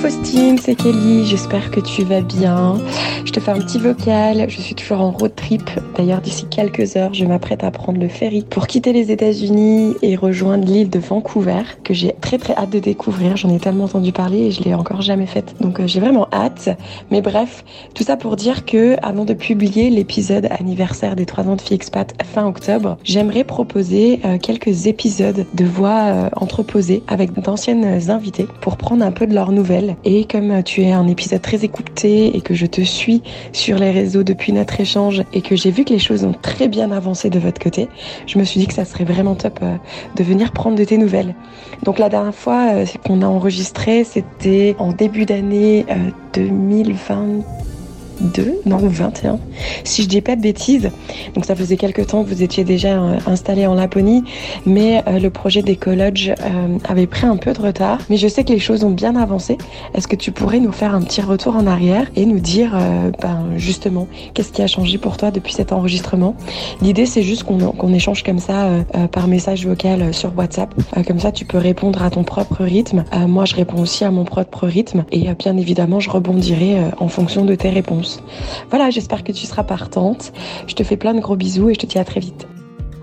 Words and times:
Faustine, 0.00 0.58
c'est 0.58 0.76
Kelly, 0.76 1.26
j'espère 1.26 1.72
que 1.72 1.80
tu 1.80 2.04
vas 2.04 2.20
bien. 2.20 2.76
Je 3.24 3.32
te 3.32 3.40
fais 3.40 3.50
un 3.50 3.58
petit 3.58 3.78
vocal, 3.78 4.48
je 4.48 4.60
suis 4.60 4.76
toujours 4.76 5.00
en 5.00 5.10
road 5.10 5.34
trip. 5.34 5.68
D'ailleurs, 5.96 6.20
d'ici 6.20 6.46
quelques 6.48 6.96
heures, 6.96 7.12
je 7.14 7.24
m'apprête 7.24 7.64
à 7.64 7.72
prendre 7.72 8.00
le 8.00 8.06
ferry 8.06 8.44
pour 8.48 8.68
quitter 8.68 8.92
les 8.92 9.10
États-Unis 9.10 9.96
et 10.02 10.14
rejoindre 10.14 10.64
l'île 10.66 10.88
de 10.88 11.00
Vancouver, 11.00 11.62
que 11.82 11.94
j'ai 11.94 12.14
très 12.20 12.38
très 12.38 12.54
hâte 12.54 12.70
de 12.70 12.78
découvrir. 12.78 13.36
J'en 13.36 13.50
ai 13.50 13.58
tellement 13.58 13.84
entendu 13.84 14.12
parler 14.12 14.46
et 14.46 14.50
je 14.52 14.62
l'ai 14.62 14.72
encore 14.72 15.02
jamais 15.02 15.26
faite. 15.26 15.56
Donc 15.60 15.80
euh, 15.80 15.88
j'ai 15.88 15.98
vraiment 15.98 16.28
hâte. 16.32 16.68
Mais 17.10 17.20
bref, 17.20 17.64
tout 17.94 18.04
ça 18.04 18.16
pour 18.16 18.36
dire 18.36 18.64
que 18.64 18.96
avant 19.02 19.24
de 19.24 19.34
publier 19.34 19.90
l'épisode 19.90 20.46
anniversaire 20.58 21.16
des 21.16 21.26
3 21.26 21.48
ans 21.48 21.56
de 21.56 21.60
Fille 21.60 21.74
Expat 21.74 22.14
fin 22.24 22.46
octobre, 22.46 22.98
j'aimerais 23.02 23.42
proposer 23.42 24.20
euh, 24.24 24.38
quelques 24.38 24.86
épisodes 24.86 25.44
de 25.52 25.64
voix 25.64 26.02
euh, 26.04 26.28
entreposées 26.36 27.02
avec 27.08 27.32
d'anciennes 27.32 28.10
invitées 28.10 28.46
pour 28.60 28.76
prendre 28.76 29.04
un 29.04 29.12
peu 29.12 29.26
de 29.26 29.34
leurs 29.34 29.50
nouvelles. 29.50 29.87
Et 30.04 30.24
comme 30.24 30.62
tu 30.62 30.82
es 30.82 30.92
un 30.92 31.06
épisode 31.06 31.42
très 31.42 31.64
écouté 31.64 32.36
et 32.36 32.40
que 32.40 32.54
je 32.54 32.66
te 32.66 32.80
suis 32.80 33.22
sur 33.52 33.78
les 33.78 33.90
réseaux 33.90 34.22
depuis 34.22 34.52
notre 34.52 34.80
échange 34.80 35.22
et 35.32 35.42
que 35.42 35.56
j'ai 35.56 35.70
vu 35.70 35.84
que 35.84 35.92
les 35.92 35.98
choses 35.98 36.24
ont 36.24 36.34
très 36.40 36.68
bien 36.68 36.90
avancé 36.90 37.30
de 37.30 37.38
votre 37.38 37.60
côté, 37.60 37.88
je 38.26 38.38
me 38.38 38.44
suis 38.44 38.60
dit 38.60 38.66
que 38.66 38.74
ça 38.74 38.84
serait 38.84 39.04
vraiment 39.04 39.34
top 39.34 39.58
euh, 39.62 39.76
de 40.16 40.24
venir 40.24 40.52
prendre 40.52 40.76
de 40.76 40.84
tes 40.84 40.98
nouvelles. 40.98 41.34
Donc 41.84 41.98
la 41.98 42.08
dernière 42.08 42.34
fois 42.34 42.70
euh, 42.72 42.86
qu'on 43.06 43.22
a 43.22 43.26
enregistré, 43.26 44.04
c'était 44.04 44.74
en 44.78 44.92
début 44.92 45.26
d'année 45.26 45.86
2020 46.34 47.44
2, 48.20 48.62
non 48.66 48.78
21, 48.78 49.38
si 49.84 50.02
je 50.02 50.08
dis 50.08 50.20
pas 50.20 50.36
de 50.36 50.40
bêtises. 50.40 50.90
Donc 51.34 51.44
ça 51.44 51.54
faisait 51.54 51.76
quelques 51.76 52.06
temps 52.06 52.24
que 52.24 52.28
vous 52.28 52.42
étiez 52.42 52.64
déjà 52.64 53.00
euh, 53.00 53.18
installé 53.26 53.66
en 53.66 53.74
Laponie, 53.74 54.24
mais 54.66 55.02
euh, 55.06 55.18
le 55.18 55.30
projet 55.30 55.62
des 55.62 55.76
collèges 55.76 56.32
euh, 56.40 56.78
avait 56.88 57.06
pris 57.06 57.26
un 57.26 57.36
peu 57.36 57.52
de 57.52 57.60
retard. 57.60 57.98
Mais 58.10 58.16
je 58.16 58.28
sais 58.28 58.44
que 58.44 58.52
les 58.52 58.58
choses 58.58 58.84
ont 58.84 58.90
bien 58.90 59.16
avancé. 59.16 59.58
Est-ce 59.94 60.08
que 60.08 60.16
tu 60.16 60.32
pourrais 60.32 60.60
nous 60.60 60.72
faire 60.72 60.94
un 60.94 61.02
petit 61.02 61.20
retour 61.20 61.56
en 61.56 61.66
arrière 61.66 62.06
et 62.16 62.26
nous 62.26 62.40
dire 62.40 62.76
ben, 63.20 63.44
justement 63.56 64.08
qu'est-ce 64.34 64.52
qui 64.52 64.62
a 64.62 64.66
changé 64.66 64.98
pour 64.98 65.16
toi 65.16 65.30
depuis 65.30 65.52
cet 65.52 65.72
enregistrement? 65.72 66.34
L'idée 66.82 67.06
c'est 67.06 67.22
juste 67.22 67.44
qu'on 67.44 67.92
échange 67.92 68.22
comme 68.22 68.38
ça 68.38 68.68
par 69.12 69.28
message 69.28 69.66
vocal 69.66 70.12
sur 70.14 70.36
WhatsApp. 70.36 70.74
comme 71.06 71.18
ça 71.18 71.32
tu 71.32 71.44
peux 71.44 71.58
répondre 71.58 72.02
à 72.02 72.10
ton 72.10 72.24
propre 72.24 72.64
rythme. 72.64 73.04
moi 73.26 73.44
je 73.44 73.54
réponds 73.54 73.80
aussi 73.80 74.04
à 74.04 74.10
mon 74.10 74.24
propre 74.24 74.66
rythme 74.66 75.04
et 75.12 75.32
bien 75.34 75.56
évidemment 75.56 76.00
je 76.00 76.10
rebondirai 76.10 76.76
en 76.98 77.08
fonction 77.08 77.44
de 77.44 77.54
tes 77.54 77.70
réponses. 77.70 78.07
Voilà, 78.70 78.90
j'espère 78.90 79.24
que 79.24 79.32
tu 79.32 79.46
seras 79.46 79.64
partante. 79.64 80.32
Je 80.66 80.74
te 80.74 80.82
fais 80.82 80.96
plein 80.96 81.14
de 81.14 81.20
gros 81.20 81.36
bisous 81.36 81.70
et 81.70 81.74
je 81.74 81.80
te 81.80 81.86
dis 81.86 81.98
à 81.98 82.04
très 82.04 82.20
vite. 82.20 82.46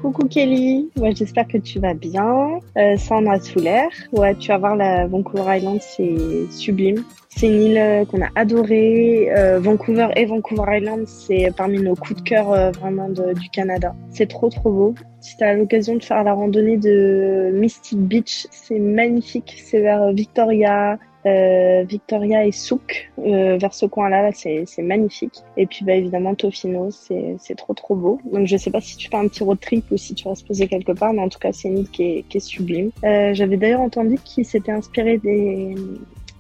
Coucou 0.02 0.28
Kelly, 0.28 0.90
ouais, 0.98 1.16
j'espère 1.16 1.48
que 1.48 1.58
tu 1.58 1.80
vas 1.80 1.96
bien. 1.96 2.60
Euh, 2.78 2.96
Sandra 2.98 3.40
Soulaire, 3.40 3.90
ouais, 4.12 4.36
tu 4.36 4.50
vas 4.50 4.60
voir 4.60 4.76
la 4.76 5.08
Vancouver 5.08 5.58
Island, 5.58 5.80
c'est 5.82 6.52
sublime. 6.52 7.04
C'est 7.38 7.48
une 7.48 7.62
île 7.62 7.78
euh, 7.78 8.06
qu'on 8.06 8.22
a 8.22 8.30
adorée. 8.36 9.30
Euh, 9.36 9.60
Vancouver 9.60 10.08
et 10.16 10.26
Vancouver 10.26 10.78
Island, 10.78 11.06
c'est 11.06 11.52
parmi 11.58 11.80
nos 11.80 11.96
coups 11.96 12.22
de 12.22 12.30
cœur 12.30 12.52
euh, 12.52 12.72
vraiment 12.72 13.10
du 13.10 13.50
Canada. 13.50 13.94
C'est 14.10 14.28
trop 14.28 14.50
trop 14.50 14.72
beau. 14.72 14.96
Si 15.20 15.36
tu 15.36 15.44
as 15.44 15.54
l'occasion 15.54 15.96
de 15.96 16.04
faire 16.04 16.24
la 16.24 16.34
randonnée 16.34 16.78
de 16.78 17.52
Mystic 17.54 18.00
Beach, 18.00 18.48
c'est 18.52 18.80
magnifique. 18.80 19.62
C'est 19.66 19.82
vers 19.82 20.14
Victoria, 20.14 20.98
euh, 21.26 21.84
Victoria 21.88 22.46
et 22.46 22.52
Souk, 22.52 23.12
euh, 23.20 23.58
vers 23.58 23.74
ce 23.74 23.86
coin-là, 23.86 24.30
-là, 24.30 24.66
c'est 24.66 24.82
magnifique. 24.82 25.44
Et 25.58 25.66
puis 25.66 25.86
bah, 25.86 25.94
évidemment 25.94 26.36
Tofino, 26.36 26.90
c'est 26.92 27.56
trop 27.56 27.74
trop 27.74 27.96
beau. 27.96 28.20
Donc 28.32 28.48
je 28.48 28.58
sais 28.58 28.72
pas 28.72 28.82
si 28.82 28.98
tu 28.98 29.10
fais 29.10 29.18
un 29.18 29.28
petit 29.28 29.44
road 29.44 29.60
trip 29.60 29.86
ou 29.92 29.98
si 29.98 30.14
tu 30.14 30.28
vas 30.28 30.36
se 30.36 30.44
poser 30.44 30.68
quelque 30.68 30.92
part, 30.92 31.14
mais 31.14 31.22
en 31.22 31.30
tout 31.30 31.40
cas 31.40 31.52
c'est 31.52 31.68
une 31.68 31.80
île 31.80 31.90
qui 31.90 32.04
est, 32.04 32.26
qui 32.30 32.38
est 32.38 32.42
sublime. 32.42 32.92
Euh, 33.04 33.34
J'avais 33.34 33.58
d'ailleurs 33.58 33.82
entendu 33.82 34.18
qu'il 34.24 34.46
s'était 34.46 34.72
inspiré 34.72 35.18
des, 35.18 35.76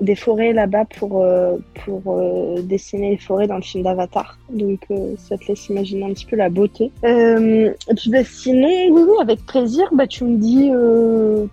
des 0.01 0.15
forêts 0.15 0.53
là-bas 0.53 0.85
pour, 0.85 1.23
euh, 1.23 1.57
pour 1.83 2.01
euh, 2.07 2.61
dessiner 2.61 3.11
les 3.11 3.17
forêts 3.17 3.47
dans 3.47 3.55
le 3.55 3.61
film 3.61 3.83
d'Avatar. 3.83 4.38
Donc 4.49 4.81
euh, 4.91 5.16
ça 5.17 5.38
te 5.38 5.45
laisse 5.47 5.69
imaginer 5.69 6.06
un 6.06 6.13
petit 6.13 6.25
peu 6.25 6.35
la 6.35 6.50
beauté. 6.50 6.91
et 7.03 7.73
puis 7.95 8.09
bah, 8.09 8.23
sinon, 8.23 8.67
oui, 8.91 9.01
oui, 9.07 9.16
avec 9.22 9.45
plaisir, 9.45 9.88
bah, 9.94 10.07
tu 10.07 10.23
me 10.25 10.38
dis 10.38 10.72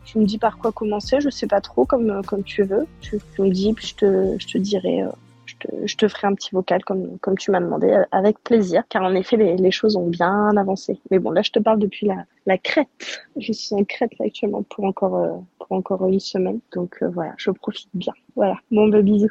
tu 0.05 0.19
me 0.19 0.25
dis 0.25 0.39
par 0.39 0.59
quoi 0.59 0.73
commencer, 0.73 1.21
je 1.21 1.31
sais 1.31 1.47
pas 1.47 1.61
trop, 1.61 1.85
comme, 1.85 2.23
comme 2.27 2.43
tu 2.43 2.63
veux. 2.65 2.87
Tu, 3.01 3.19
tu 3.35 3.43
me 3.43 3.51
dis, 3.51 3.73
puis 3.73 3.89
je 3.89 3.95
te, 3.95 4.37
je 4.39 4.47
te 4.47 4.59
dirai 4.59 5.03
je 5.85 5.97
te 5.97 6.09
ferai 6.09 6.27
un 6.27 6.35
petit 6.35 6.51
vocal 6.53 6.85
comme, 6.85 7.19
tu 7.39 7.51
m'as 7.51 7.61
demandé 7.61 7.95
avec 8.11 8.43
plaisir, 8.43 8.83
car 8.89 9.03
en 9.03 9.15
effet, 9.15 9.37
les, 9.37 9.71
choses 9.71 9.97
ont 9.97 10.09
bien 10.09 10.57
avancé. 10.57 11.01
Mais 11.11 11.19
bon, 11.19 11.31
là, 11.31 11.43
je 11.43 11.51
te 11.51 11.59
parle 11.59 11.79
depuis 11.79 12.07
la, 12.07 12.25
la 12.47 12.59
Crète. 12.59 12.89
Je 13.37 13.53
suis 13.53 13.75
en 13.75 13.85
Crète 13.85 14.19
là, 14.19 14.27
actuellement 14.27 14.63
pour 14.63 14.85
encore, 14.85 15.17
euh, 15.17 15.33
pour 15.59 15.73
encore 15.77 16.07
une 16.07 16.21
semaine. 16.21 16.61
Donc 16.75 16.99
euh, 17.03 17.09
voilà, 17.09 17.33
je 17.37 17.51
profite 17.51 17.89
bien. 17.95 18.13
Voilà, 18.37 18.57
bon, 18.71 18.89
bah, 18.89 19.03
bisous. 19.03 19.31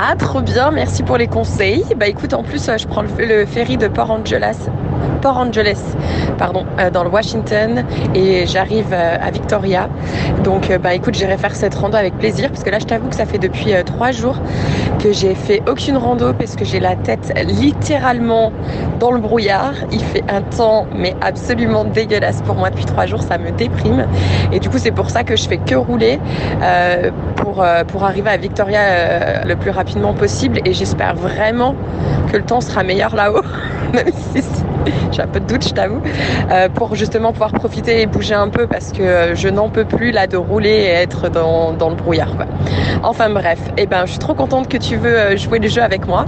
Ah, 0.00 0.14
trop 0.16 0.40
bien, 0.40 0.70
merci 0.70 1.02
pour 1.02 1.16
les 1.16 1.26
conseils. 1.26 1.82
Bah 1.96 2.06
écoute, 2.06 2.32
en 2.32 2.44
plus, 2.44 2.68
euh, 2.68 2.76
je 2.76 2.86
prends 2.86 3.02
le, 3.02 3.44
ferry 3.46 3.76
de 3.76 3.88
Port 3.88 4.10
Angeles, 4.10 4.68
Port 5.20 5.36
Angeles, 5.36 5.80
pardon, 6.38 6.64
euh, 6.78 6.90
dans 6.90 7.04
le 7.04 7.10
Washington, 7.10 7.84
et 8.14 8.46
j'arrive 8.46 8.92
euh, 8.92 9.16
à 9.20 9.30
Victoria. 9.30 9.88
Donc, 10.44 10.70
bah 10.82 10.94
écoute, 10.94 11.14
j'irai 11.14 11.36
faire 11.36 11.54
cette 11.54 11.74
rando 11.74 11.96
avec 11.96 12.16
plaisir, 12.18 12.50
parce 12.50 12.62
que 12.62 12.70
là, 12.70 12.78
je 12.78 12.86
t'avoue 12.86 13.08
que 13.08 13.16
ça 13.16 13.26
fait 13.26 13.38
depuis 13.38 13.72
trois 13.84 14.12
jours 14.12 14.36
que 15.02 15.12
j'ai 15.12 15.34
fait 15.34 15.62
aucune 15.68 15.96
rando, 15.96 16.32
parce 16.32 16.56
que 16.56 16.64
j'ai 16.64 16.80
la 16.80 16.96
tête 16.96 17.32
littéralement 17.46 18.52
dans 19.00 19.10
le 19.10 19.20
brouillard. 19.20 19.74
Il 19.92 20.00
fait 20.00 20.24
un 20.28 20.42
temps, 20.42 20.86
mais 20.94 21.14
absolument 21.20 21.84
dégueulasse 21.84 22.42
pour 22.42 22.54
moi 22.54 22.70
depuis 22.70 22.84
trois 22.84 23.06
jours, 23.06 23.22
ça 23.22 23.38
me 23.38 23.50
déprime. 23.50 24.06
Et 24.52 24.60
du 24.60 24.68
coup, 24.68 24.78
c'est 24.78 24.92
pour 24.92 25.10
ça 25.10 25.24
que 25.24 25.36
je 25.36 25.48
fais 25.48 25.58
que 25.58 25.74
rouler 25.74 26.18
pour, 27.36 27.64
pour 27.88 28.04
arriver 28.04 28.30
à 28.30 28.36
Victoria 28.36 29.44
le 29.44 29.56
plus 29.56 29.70
rapidement 29.70 30.14
possible 30.14 30.60
et 30.64 30.72
j'espère 30.72 31.14
vraiment 31.14 31.74
que 32.30 32.36
le 32.36 32.42
temps 32.42 32.60
sera 32.60 32.82
meilleur 32.82 33.14
là-haut, 33.14 33.42
même 33.92 34.12
si 34.32 34.42
j'ai 35.12 35.22
un 35.22 35.26
peu 35.26 35.40
de 35.40 35.46
doute, 35.46 35.66
je 35.66 35.74
t'avoue, 35.74 36.00
euh, 36.50 36.68
pour 36.68 36.94
justement 36.94 37.32
pouvoir 37.32 37.52
profiter 37.52 38.02
et 38.02 38.06
bouger 38.06 38.34
un 38.34 38.48
peu 38.48 38.66
parce 38.66 38.92
que 38.92 39.34
je 39.34 39.48
n'en 39.48 39.68
peux 39.68 39.84
plus 39.84 40.10
là 40.10 40.26
de 40.26 40.36
rouler 40.36 40.70
et 40.70 40.88
être 40.88 41.28
dans, 41.30 41.72
dans 41.72 41.90
le 41.90 41.96
brouillard. 41.96 42.34
Enfin 43.02 43.30
bref, 43.30 43.58
eh 43.76 43.86
ben, 43.86 44.06
je 44.06 44.12
suis 44.12 44.18
trop 44.18 44.34
contente 44.34 44.68
que 44.68 44.76
tu 44.76 44.96
veux 44.96 45.18
euh, 45.18 45.36
jouer 45.36 45.58
le 45.58 45.68
jeu 45.68 45.82
avec 45.82 46.06
moi. 46.06 46.24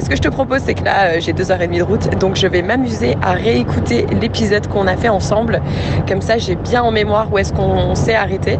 Ce 0.00 0.08
que 0.08 0.16
je 0.16 0.22
te 0.22 0.28
propose, 0.28 0.60
c'est 0.64 0.74
que 0.74 0.84
là, 0.84 1.04
euh, 1.04 1.16
j'ai 1.20 1.32
deux 1.32 1.50
heures 1.50 1.60
et 1.60 1.66
demie 1.66 1.78
de 1.78 1.84
route, 1.84 2.08
donc 2.18 2.36
je 2.36 2.46
vais 2.46 2.62
m'amuser 2.62 3.16
à 3.22 3.32
réécouter 3.32 4.06
l'épisode 4.20 4.66
qu'on 4.66 4.86
a 4.86 4.96
fait 4.96 5.08
ensemble. 5.08 5.60
Comme 6.08 6.22
ça, 6.22 6.38
j'ai 6.38 6.56
bien 6.56 6.82
en 6.82 6.90
mémoire 6.90 7.32
où 7.32 7.38
est-ce 7.38 7.52
qu'on 7.52 7.94
s'est 7.94 8.14
arrêté 8.14 8.58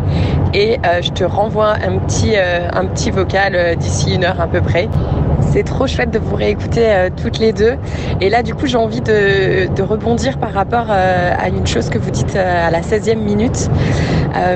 et 0.55 0.79
je 1.03 1.11
te 1.11 1.25
renvoie 1.25 1.75
un 1.75 1.99
petit, 1.99 2.37
un 2.37 2.87
petit 2.87 3.11
vocal 3.11 3.77
d'ici 3.77 4.15
une 4.15 4.25
heure 4.25 4.41
à 4.41 4.47
peu 4.47 4.61
près. 4.61 4.89
C'est 5.53 5.65
trop 5.65 5.89
chouette 5.89 6.13
de 6.13 6.21
vous 6.21 6.37
réécouter 6.37 6.85
euh, 6.87 7.11
toutes 7.15 7.41
les 7.41 7.53
deux. 7.53 7.77
Et 8.21 8.31
là, 8.31 8.45
du 8.45 8.55
coup, 8.55 8.67
j'ai 8.67 8.77
envie 8.77 9.01
de, 9.01 9.67
de, 9.75 9.83
rebondir 9.83 10.39
par 10.39 10.53
rapport 10.53 10.87
euh, 10.91 11.33
à 11.37 11.49
une 11.49 11.67
chose 11.67 11.91
que 11.91 11.99
vous 11.99 12.13
dites 12.13 12.37
euh, 12.37 12.69
à 12.69 12.71
la 12.71 12.83
16e 12.83 13.17
minute. 13.17 13.69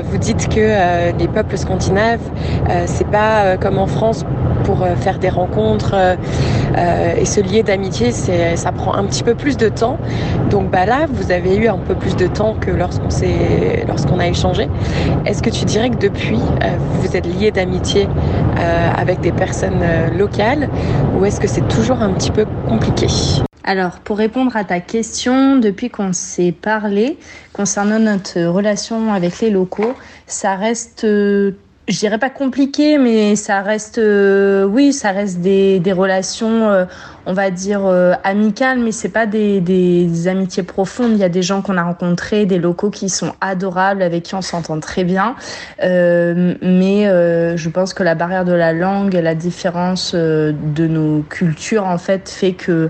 vous 0.05 0.17
dites 0.17 0.47
que 0.47 1.11
les 1.17 1.27
peuples 1.27 1.57
scandinaves, 1.57 2.21
c'est 2.85 3.07
pas 3.07 3.57
comme 3.57 3.77
en 3.77 3.87
France 3.87 4.23
pour 4.63 4.87
faire 5.01 5.19
des 5.19 5.27
rencontres 5.29 6.17
et 6.77 7.25
se 7.25 7.39
lier 7.39 7.63
d'amitié, 7.63 8.11
ça 8.11 8.71
prend 8.71 8.95
un 8.95 9.05
petit 9.05 9.23
peu 9.23 9.35
plus 9.35 9.57
de 9.57 9.69
temps. 9.69 9.97
Donc 10.49 10.69
bah 10.69 10.85
là, 10.85 11.05
vous 11.09 11.31
avez 11.31 11.55
eu 11.55 11.67
un 11.67 11.77
peu 11.77 11.95
plus 11.95 12.15
de 12.15 12.27
temps 12.27 12.55
que 12.59 12.71
lorsqu'on 12.71 14.19
a 14.19 14.27
échangé. 14.27 14.67
Est-ce 15.25 15.41
que 15.41 15.49
tu 15.49 15.65
dirais 15.65 15.89
que 15.89 15.97
depuis, 15.97 16.39
vous 17.01 17.15
êtes 17.15 17.25
lié 17.25 17.51
d'amitié 17.51 18.07
avec 18.97 19.21
des 19.21 19.31
personnes 19.31 19.83
locales 20.17 20.69
ou 21.17 21.25
est-ce 21.25 21.39
que 21.39 21.47
c'est 21.47 21.67
toujours 21.67 22.01
un 22.01 22.11
petit 22.11 22.31
peu 22.31 22.45
compliqué? 22.67 23.07
Alors, 23.67 23.93
pour 24.03 24.19
répondre 24.19 24.55
à 24.55 24.63
ta 24.63 24.79
question, 24.79 25.57
depuis 25.57 25.89
qu'on 25.89 26.13
s'est 26.13 26.51
parlé 26.51 27.17
concernant 27.51 27.97
notre 27.97 28.39
relation 28.43 29.11
avec 29.11 29.39
les 29.39 29.49
locaux, 29.49 29.95
ça 30.27 30.53
reste 30.55 31.03
euh, 31.03 31.53
je 31.87 31.99
dirais 31.99 32.17
pas 32.17 32.31
compliqué, 32.31 32.97
mais 32.97 33.35
ça 33.35 33.61
reste, 33.61 33.99
euh, 33.99 34.63
oui, 34.65 34.91
ça 34.91 35.11
reste 35.11 35.39
des, 35.39 35.79
des 35.79 35.91
relations, 35.91 36.69
euh, 36.69 36.85
on 37.27 37.33
va 37.33 37.51
dire 37.51 37.85
euh, 37.85 38.13
amicales, 38.23 38.79
mais 38.79 38.91
c'est 38.91 39.09
pas 39.09 39.27
des, 39.27 39.61
des, 39.61 40.27
amitiés 40.27 40.63
profondes. 40.63 41.11
Il 41.11 41.19
y 41.19 41.23
a 41.23 41.29
des 41.29 41.43
gens 41.43 41.61
qu'on 41.61 41.77
a 41.77 41.83
rencontrés, 41.83 42.47
des 42.47 42.57
locaux 42.57 42.89
qui 42.89 43.07
sont 43.09 43.33
adorables, 43.39 44.01
avec 44.01 44.23
qui 44.23 44.33
on 44.33 44.41
s'entend 44.41 44.79
très 44.79 45.03
bien, 45.03 45.35
mais 45.81 47.05
je 47.05 47.69
pense 47.69 47.93
que 47.93 48.01
la 48.01 48.15
barrière 48.15 48.45
de 48.45 48.53
la 48.53 48.73
langue, 48.73 49.13
la 49.13 49.35
différence 49.35 50.15
de 50.15 50.87
nos 50.87 51.21
cultures, 51.21 51.85
en 51.85 51.99
fait, 51.99 52.29
fait 52.29 52.53
que 52.53 52.89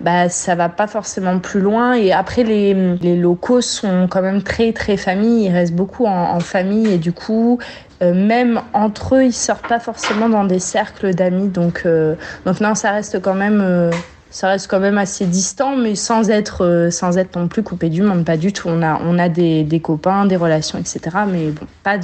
bah 0.00 0.28
ça 0.28 0.54
va 0.54 0.68
pas 0.68 0.86
forcément 0.86 1.38
plus 1.38 1.60
loin 1.60 1.92
et 1.92 2.12
après 2.12 2.42
les, 2.42 2.74
les 2.96 3.16
locaux 3.16 3.60
sont 3.60 4.06
quand 4.08 4.22
même 4.22 4.42
très 4.42 4.72
très 4.72 4.96
famille 4.96 5.46
ils 5.46 5.52
restent 5.52 5.74
beaucoup 5.74 6.06
en, 6.06 6.40
famille 6.40 6.90
et 6.92 6.98
du 6.98 7.12
coup 7.12 7.58
euh, 8.02 8.14
même 8.14 8.62
entre 8.72 9.16
eux, 9.16 9.24
ils 9.24 9.32
sortent 9.32 9.68
pas 9.68 9.78
forcément 9.78 10.28
dans 10.28 10.44
des 10.44 10.58
cercles 10.58 11.14
d'amis. 11.14 11.48
Donc, 11.48 11.82
euh, 11.84 12.14
donc 12.46 12.60
non, 12.60 12.74
ça 12.74 12.92
reste 12.92 13.20
quand 13.20 13.34
même, 13.34 13.60
euh, 13.60 13.90
ça 14.30 14.48
reste 14.48 14.68
quand 14.68 14.80
même 14.80 14.96
assez 14.96 15.26
distant, 15.26 15.76
mais 15.76 15.94
sans 15.94 16.30
être, 16.30 16.88
sans 16.90 17.18
être 17.18 17.38
non 17.38 17.46
plus 17.46 17.62
coupé 17.62 17.90
du 17.90 18.00
monde, 18.00 18.24
pas 18.24 18.38
du 18.38 18.54
tout. 18.54 18.68
On 18.68 18.82
a, 18.82 18.98
on 19.04 19.18
a 19.18 19.28
des, 19.28 19.64
des 19.64 19.80
copains, 19.80 20.24
des 20.24 20.36
relations, 20.36 20.78
etc. 20.78 21.00
Mais 21.30 21.50
bon, 21.50 21.66
pas 21.82 21.98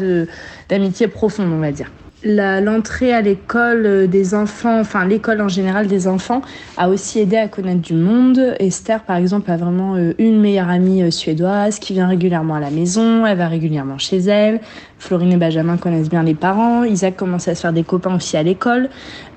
d'amitié 0.69 1.08
profonde, 1.08 1.50
on 1.50 1.60
va 1.60 1.72
dire. 1.72 1.90
L'entrée 2.26 3.12
à 3.12 3.20
l'école 3.20 3.87
euh, 3.87 4.06
des 4.06 4.34
enfants, 4.34 4.81
enfin 4.81 5.05
l'école 5.06 5.40
en 5.40 5.49
général 5.49 5.87
des 5.87 6.08
enfants, 6.08 6.43
a 6.76 6.88
aussi 6.88 7.20
aidé 7.20 7.37
à 7.37 7.49
connaître 7.49 7.81
du 7.81 7.94
monde. 7.94 8.55
Esther, 8.58 9.02
par 9.02 9.17
exemple, 9.17 9.50
a 9.50 9.56
vraiment 9.56 9.94
euh, 9.94 10.12
une 10.19 10.40
meilleure 10.40 10.69
amie 10.69 11.02
euh, 11.02 11.11
suédoise 11.11 11.78
qui 11.78 11.93
vient 11.93 12.08
régulièrement 12.08 12.56
à 12.56 12.61
la 12.61 12.70
maison, 12.70 13.25
elle 13.25 13.38
va 13.38 13.49
régulièrement 13.49 13.99
chez 13.99 14.19
elle. 14.19 14.61
Florine 14.99 15.32
et 15.32 15.37
Benjamin 15.37 15.76
connaissent 15.76 16.08
bien 16.08 16.23
les 16.23 16.34
parents. 16.34 16.82
Isaac 16.82 17.17
commence 17.17 17.49
à 17.49 17.55
se 17.55 17.61
faire 17.61 17.73
des 17.73 17.82
copains 17.82 18.17
aussi 18.17 18.37
à 18.37 18.43
l'école. 18.43 18.88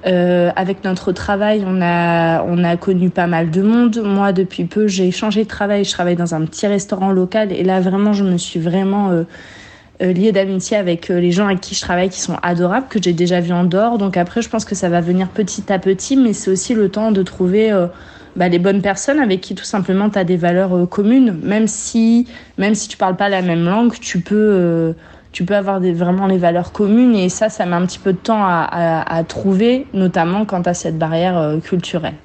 Avec 0.06 0.86
notre 0.86 1.12
travail, 1.12 1.66
on 1.68 1.82
a, 1.82 2.42
on 2.44 2.64
a 2.64 2.78
connu 2.78 3.10
pas 3.10 3.28
mal 3.28 3.52
de 3.52 3.62
monde. 3.62 4.02
Moi, 4.02 4.32
depuis 4.32 4.64
peu, 4.64 4.88
j'ai 4.88 5.12
changé 5.12 5.44
de 5.44 5.50
travail. 5.50 5.84
Je 5.84 5.92
travaille 5.92 6.16
dans 6.16 6.34
un 6.34 6.46
petit 6.46 6.66
restaurant 6.66 7.12
local 7.12 7.52
et 7.52 7.64
là, 7.64 7.82
vraiment, 7.82 8.14
je 8.14 8.24
me 8.24 8.38
suis 8.38 8.62
vraiment 8.62 9.26
lié 10.00 10.32
d'amitié 10.32 10.78
avec 10.78 11.10
euh, 11.10 11.20
les 11.20 11.32
gens 11.32 11.46
avec 11.46 11.62
qui 11.62 11.76
je 11.76 11.82
travaille 11.82 12.10
qui 12.10 12.22
sont 12.22 12.38
adorables, 12.42 12.88
que 12.90 13.02
j'ai 13.02 13.14
déjà 13.14 13.40
vu 13.40 13.52
en 13.52 13.64
dehors. 13.64 13.98
Donc 13.98 14.18
après, 14.18 14.42
je 14.42 14.50
pense 14.50 14.66
que 14.66 14.76
ça 14.76 14.90
va 14.90 15.02
venir 15.02 15.28
petit 15.28 15.72
à 15.72 15.80
petit, 15.80 16.16
mais 16.18 16.34
c'est 16.34 16.52
aussi 16.52 16.74
le 16.74 16.90
temps 16.90 17.12
de 17.12 17.22
trouver 17.24 17.72
euh, 17.72 17.88
bah, 18.36 18.48
les 18.48 18.60
bonnes 18.60 18.82
personnes 18.82 19.20
avec 19.20 19.42
qui 19.42 19.56
tout 19.56 19.64
simplement 19.64 20.10
tu 20.10 20.18
as 20.18 20.24
des 20.24 20.38
valeurs 20.38 20.88
communes. 20.90 21.38
Même 21.44 21.68
si, 21.68 22.28
même 22.58 22.76
si 22.76 22.88
tu 22.88 22.98
parles 22.98 23.18
pas 23.18 23.30
la 23.30 23.42
même 23.42 23.66
langue, 23.66 23.94
tu 24.00 24.20
peux, 24.22 24.94
tu 25.32 25.44
peux 25.44 25.56
avoir 25.56 25.80
des, 25.82 25.92
vraiment 25.92 26.28
les 26.28 26.38
valeurs 26.38 26.72
communes. 26.72 27.16
Et 27.16 27.30
ça, 27.30 27.50
ça 27.50 27.66
met 27.66 27.76
un 27.76 27.86
petit 27.86 28.00
peu 28.00 28.14
de 28.14 28.18
temps 28.18 28.44
à, 28.44 28.68
à, 28.72 29.18
à 29.18 29.24
trouver, 29.24 29.86
notamment 29.94 30.46
quand 30.46 30.64
tu 30.64 30.70
as 30.70 30.74
cette 30.74 30.98
barrière 30.98 31.58
culturelle 31.64 32.16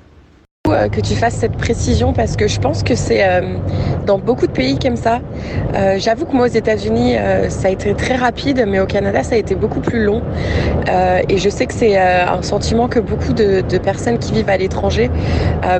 que 0.90 1.00
tu 1.00 1.14
fasses 1.14 1.34
cette 1.34 1.56
précision 1.56 2.12
parce 2.12 2.36
que 2.36 2.48
je 2.48 2.60
pense 2.60 2.82
que 2.82 2.94
c'est 2.94 3.24
euh, 3.24 3.56
dans 4.06 4.18
beaucoup 4.18 4.46
de 4.46 4.52
pays 4.52 4.78
comme 4.78 4.96
ça. 4.96 5.20
Euh, 5.74 5.96
J'avoue 5.98 6.26
que 6.26 6.32
moi 6.32 6.46
aux 6.46 6.50
États-Unis 6.50 7.16
euh, 7.16 7.48
ça 7.48 7.68
a 7.68 7.70
été 7.70 7.94
très 7.94 8.16
rapide, 8.16 8.64
mais 8.66 8.80
au 8.80 8.86
Canada 8.86 9.22
ça 9.22 9.34
a 9.34 9.38
été 9.38 9.54
beaucoup 9.54 9.80
plus 9.80 10.04
long. 10.04 10.22
Euh, 10.88 11.22
et 11.28 11.38
je 11.38 11.48
sais 11.48 11.66
que 11.66 11.74
c'est 11.74 11.98
euh, 11.98 12.26
un 12.26 12.42
sentiment 12.42 12.88
que 12.88 13.00
beaucoup 13.00 13.32
de, 13.32 13.62
personnes 13.78 14.18
qui 14.18 14.32
vivent 14.32 14.48
à 14.48 14.56
l'étranger 14.56 15.10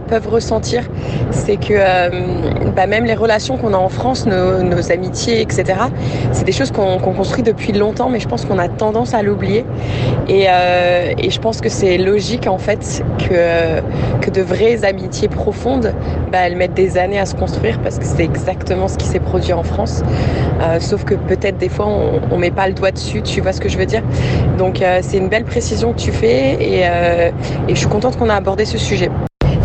peuvent 0.08 0.28
ressentir, 0.28 0.82
c'est 1.30 1.56
que 1.56 2.70
bah, 2.74 2.86
même 2.86 3.04
les 3.04 3.14
relations 3.14 3.56
qu'on 3.56 3.72
a 3.72 3.76
en 3.76 3.88
France, 3.88 4.26
nos, 4.26 4.92
amitiés, 4.92 5.40
etc. 5.40 5.64
C'est 6.32 6.44
des 6.44 6.52
choses 6.52 6.70
qu'on 6.70 6.98
qu 6.98 7.14
construit 7.14 7.42
depuis 7.42 7.72
longtemps, 7.72 8.10
mais 8.10 8.18
je 8.18 8.28
pense 8.28 8.44
qu'on 8.44 8.58
a 8.58 8.68
tendance 8.68 9.14
à 9.14 9.22
l'oublier. 9.22 9.64
Et, 10.28 10.46
et 11.18 11.30
je 11.30 11.40
pense 11.40 11.60
que 11.60 11.68
c'est 11.68 11.96
logique 11.98 12.46
en 12.46 12.58
fait 12.58 13.02
que 13.18 13.80
que 14.20 14.30
de 14.30 14.42
vrais 14.42 14.83
amitiés 14.84 15.28
profondes, 15.28 15.92
bah, 16.30 16.38
elles 16.44 16.56
mettent 16.56 16.74
des 16.74 16.98
années 16.98 17.18
à 17.18 17.26
se 17.26 17.34
construire 17.34 17.80
parce 17.80 17.98
que 17.98 18.04
c'est 18.04 18.24
exactement 18.24 18.88
ce 18.88 18.96
qui 18.96 19.06
s'est 19.06 19.20
produit 19.20 19.52
en 19.52 19.62
France. 19.62 20.02
Euh, 20.60 20.80
sauf 20.80 21.04
que 21.04 21.14
peut-être 21.14 21.58
des 21.58 21.68
fois 21.68 21.86
on, 22.30 22.38
met 22.38 22.50
pas 22.50 22.68
le 22.68 22.74
doigt 22.74 22.90
dessus, 22.90 23.22
tu 23.22 23.40
vois 23.40 23.52
ce 23.52 23.60
que 23.60 23.68
je 23.68 23.78
veux 23.78 23.86
dire. 23.86 24.02
Donc 24.58 24.82
euh, 24.82 25.00
c'est 25.02 25.18
une 25.18 25.28
belle 25.28 25.44
précision 25.44 25.92
que 25.92 25.98
tu 25.98 26.12
fais 26.12 26.56
et, 26.60 26.82
euh, 26.84 27.30
et 27.68 27.74
je 27.74 27.78
suis 27.78 27.88
contente 27.88 28.16
qu'on 28.16 28.28
a 28.28 28.34
abordé 28.34 28.64
ce 28.64 28.78
sujet. 28.78 29.10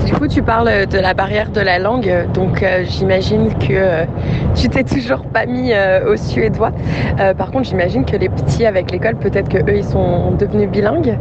Du 0.05 0.13
coup, 0.13 0.27
tu 0.27 0.41
parles 0.41 0.87
de 0.87 0.97
la 0.97 1.13
barrière 1.13 1.51
de 1.51 1.61
la 1.61 1.77
langue, 1.77 2.11
donc 2.33 2.65
j'imagine 2.87 3.53
que 3.59 4.05
tu 4.55 4.67
t'es 4.67 4.83
toujours 4.83 5.21
pas 5.21 5.45
mis 5.45 5.71
au 6.07 6.17
suédois. 6.17 6.71
par 7.37 7.51
contre, 7.51 7.69
j'imagine 7.69 8.05
que 8.05 8.15
les 8.15 8.27
petits 8.27 8.65
avec 8.65 8.89
l'école, 8.89 9.17
peut-être 9.17 9.49
que 9.49 9.59
eux, 9.59 9.77
ils 9.77 9.85
sont 9.85 10.31
devenus 10.31 10.67
bilingues. 10.67 11.15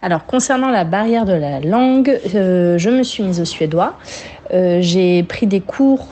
Alors 0.00 0.26
concernant 0.26 0.70
la 0.70 0.84
barrière 0.84 1.24
de 1.24 1.32
la 1.32 1.58
langue, 1.58 2.20
euh, 2.34 2.78
je 2.78 2.88
me 2.88 3.02
suis 3.02 3.24
mise 3.24 3.40
au 3.40 3.44
suédois. 3.44 3.98
Euh, 4.54 4.78
j'ai 4.80 5.24
pris 5.24 5.48
des 5.48 5.60
cours 5.60 6.06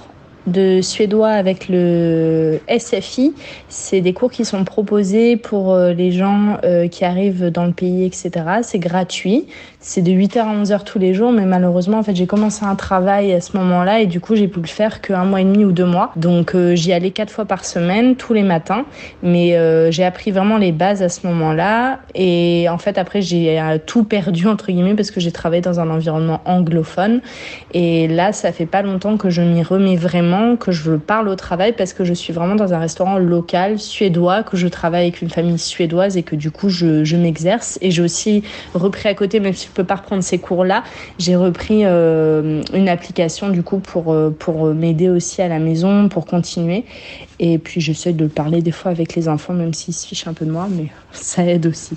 de 0.46 0.81
suédois 0.81 1.31
avec 1.31 1.69
le 1.69 2.60
SFI. 2.69 3.34
C'est 3.69 4.00
des 4.00 4.12
cours 4.12 4.31
qui 4.31 4.44
sont 4.44 4.64
proposés 4.64 5.37
pour 5.37 5.72
euh, 5.72 5.93
les 5.93 6.12
gens 6.12 6.58
euh, 6.64 6.88
qui 6.88 7.04
arrivent 7.04 7.46
dans 7.46 7.66
le 7.66 7.72
pays, 7.72 8.04
etc. 8.04 8.31
C'est 8.62 8.78
gratuit. 8.78 9.46
C'est 9.81 10.02
de 10.02 10.10
8h 10.10 10.38
à 10.38 10.62
11h 10.62 10.84
tous 10.84 10.98
les 10.98 11.14
jours, 11.14 11.32
mais 11.32 11.44
malheureusement, 11.44 11.98
en 11.98 12.02
fait, 12.02 12.14
j'ai 12.14 12.26
commencé 12.26 12.64
un 12.64 12.75
travail 12.75 13.32
à 13.32 13.40
ce 13.40 13.56
moment-là 13.56 14.00
et 14.00 14.06
du 14.06 14.20
coup, 14.20 14.34
j'ai 14.34 14.48
pu 14.48 14.60
le 14.60 14.66
faire 14.66 15.00
qu'un 15.00 15.25
mois 15.25 15.40
et 15.40 15.44
demi 15.44 15.64
ou 15.64 15.72
deux 15.72 15.84
mois. 15.84 16.12
Donc, 16.16 16.54
euh, 16.54 16.75
j'y 16.75 16.93
allais 16.93 17.10
quatre 17.10 17.31
fois 17.31 17.44
par 17.44 17.64
semaine, 17.64 18.16
tous 18.16 18.32
les 18.32 18.43
matins. 18.43 18.84
Mais 19.22 19.56
j'ai 19.90 20.04
appris 20.04 20.31
vraiment 20.31 20.58
les 20.58 20.72
bases 20.72 21.02
à 21.02 21.08
ce 21.08 21.26
moment-là. 21.26 22.00
Et 22.14 22.66
en 22.69 22.78
fait, 22.78 22.98
après, 22.98 23.22
j'ai 23.22 23.60
tout 23.87 24.04
perdu, 24.04 24.46
entre 24.46 24.66
guillemets, 24.66 24.94
parce 24.94 25.10
que 25.10 25.20
j'ai 25.20 25.32
travaillé 25.32 25.62
dans 25.62 25.81
un 25.81 25.90
environnement 25.90 26.40
anglophone. 26.44 27.20
Et 27.75 28.08
là, 28.08 28.32
ça 28.32 28.52
fait 28.52 28.66
pas 28.66 28.82
longtemps 28.82 29.16
que 29.16 29.31
je 29.31 29.43
m'y 29.43 29.62
remets 29.62 29.96
vraiment, 29.96 30.36
que 30.59 30.73
je 30.73 30.93
parle 30.93 31.29
au 31.29 31.37
travail 31.37 31.73
parce 31.73 31.93
que 31.93 32.05
je 32.05 32.12
suis 32.15 32.33
vraiment 32.33 32.56
dans 32.56 32.75
un 32.75 32.79
restaurant 32.79 33.19
local 33.19 33.79
suédois, 33.79 34.43
que 34.43 34.56
je 34.56 34.69
travaille 34.69 35.03
avec 35.03 35.23
une 35.23 35.31
famille 35.31 35.59
suédoise 35.59 36.17
et 36.17 36.23
que 36.23 36.35
du 36.35 36.50
coup, 36.50 36.69
je, 36.69 37.05
je 37.05 37.17
m'exerce. 37.17 37.79
Et 37.83 37.91
j'ai 37.91 38.03
aussi 38.03 38.43
repris 38.75 39.09
à 39.09 39.15
côté, 39.15 39.38
même 39.38 39.55
si 39.55 39.69
peux 39.77 39.85
pas 39.85 39.97
reprendre 39.97 40.23
ces 40.23 40.38
cours-là, 40.38 40.83
j'ai 41.19 41.37
repris 41.37 41.83
euh, 41.85 42.62
une 42.73 42.88
application 42.88 43.50
du 43.50 43.62
coup 43.62 43.79
pour, 43.79 44.12
euh, 44.12 44.35
pour 44.37 44.67
m'aider 44.75 45.09
aussi 45.09 45.43
à 45.43 45.49
la 45.49 45.59
maison, 45.59 46.09
pour 46.09 46.27
continuer. 46.27 46.85
Et 47.39 47.59
puis 47.59 47.81
j'essaie 47.81 48.15
de 48.15 48.27
parler 48.27 48.62
des 48.62 48.73
fois 48.73 48.91
avec 48.91 49.15
les 49.15 49.29
enfants, 49.29 49.53
même 49.53 49.75
s'ils 49.75 49.94
se 49.94 50.06
fichent 50.06 50.27
un 50.27 50.32
peu 50.32 50.47
de 50.47 50.50
moi, 50.50 50.69
mais 50.71 50.87
ça 51.12 51.44
aide 51.44 51.67
aussi. 51.67 51.97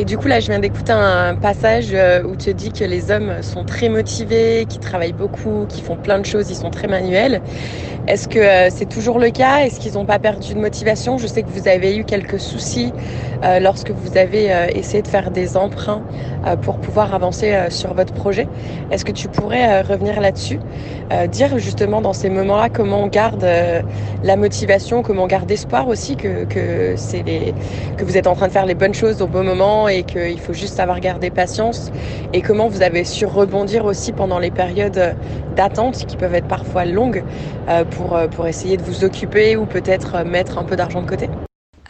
Et 0.00 0.06
du 0.06 0.16
coup, 0.16 0.28
là, 0.28 0.40
je 0.40 0.46
viens 0.46 0.60
d'écouter 0.60 0.92
un 0.92 1.36
passage 1.36 1.92
euh, 1.92 2.22
où 2.24 2.34
tu 2.34 2.54
dis 2.54 2.72
que 2.72 2.84
les 2.84 3.10
hommes 3.10 3.42
sont 3.42 3.66
très 3.66 3.90
motivés, 3.90 4.64
qui 4.66 4.78
travaillent 4.78 5.12
beaucoup, 5.12 5.66
qui 5.68 5.82
font 5.82 5.98
plein 5.98 6.18
de 6.18 6.24
choses, 6.24 6.48
ils 6.48 6.56
sont 6.56 6.70
très 6.70 6.88
manuels. 6.88 7.42
Est-ce 8.10 8.26
que 8.26 8.40
euh, 8.40 8.70
c'est 8.72 8.88
toujours 8.88 9.20
le 9.20 9.30
cas? 9.30 9.58
Est-ce 9.58 9.78
qu'ils 9.78 9.92
n'ont 9.92 10.04
pas 10.04 10.18
perdu 10.18 10.52
de 10.54 10.58
motivation? 10.58 11.16
Je 11.16 11.28
sais 11.28 11.44
que 11.44 11.48
vous 11.48 11.68
avez 11.68 11.96
eu 11.96 12.04
quelques 12.04 12.40
soucis 12.40 12.92
euh, 13.44 13.60
lorsque 13.60 13.92
vous 13.92 14.18
avez 14.18 14.52
euh, 14.52 14.66
essayé 14.74 15.00
de 15.00 15.06
faire 15.06 15.30
des 15.30 15.56
emprunts 15.56 16.02
pour 16.62 16.80
pouvoir 16.80 17.14
avancer 17.14 17.68
sur 17.70 17.94
votre 17.94 18.12
projet. 18.12 18.48
Est-ce 18.90 19.04
que 19.04 19.12
tu 19.12 19.28
pourrais 19.28 19.82
revenir 19.82 20.20
là-dessus? 20.20 20.58
Dire 21.28 21.58
justement 21.58 22.00
dans 22.00 22.14
ces 22.14 22.30
moments-là 22.30 22.70
comment 22.70 23.02
on 23.04 23.08
garde 23.08 23.44
la 24.22 24.36
motivation, 24.36 25.02
comment 25.02 25.24
on 25.24 25.26
garde 25.26 25.50
espoir 25.50 25.86
aussi 25.86 26.16
que, 26.16 26.44
que, 26.46 26.94
que 27.96 28.04
vous 28.04 28.16
êtes 28.16 28.26
en 28.26 28.34
train 28.34 28.46
de 28.48 28.52
faire 28.52 28.64
les 28.64 28.74
bonnes 28.74 28.94
choses 28.94 29.20
au 29.20 29.28
bon 29.28 29.44
moment 29.44 29.86
et 29.88 30.04
qu'il 30.04 30.40
faut 30.40 30.54
juste 30.54 30.76
savoir 30.76 30.98
garder 31.00 31.30
patience 31.30 31.90
et 32.32 32.42
comment 32.42 32.68
vous 32.68 32.82
avez 32.82 33.04
su 33.04 33.26
rebondir 33.26 33.84
aussi 33.84 34.12
pendant 34.12 34.38
les 34.38 34.50
périodes 34.50 35.16
d'attente 35.56 35.96
qui 36.06 36.16
peuvent 36.16 36.34
être 36.34 36.48
parfois 36.48 36.84
longues 36.84 37.24
pour, 37.90 38.18
pour 38.30 38.46
essayer 38.46 38.76
de 38.76 38.82
vous 38.82 39.04
occuper 39.04 39.56
ou 39.56 39.66
peut-être 39.66 40.24
mettre 40.24 40.58
un 40.58 40.64
peu 40.64 40.76
d'argent 40.76 41.02
de 41.02 41.06
côté? 41.06 41.28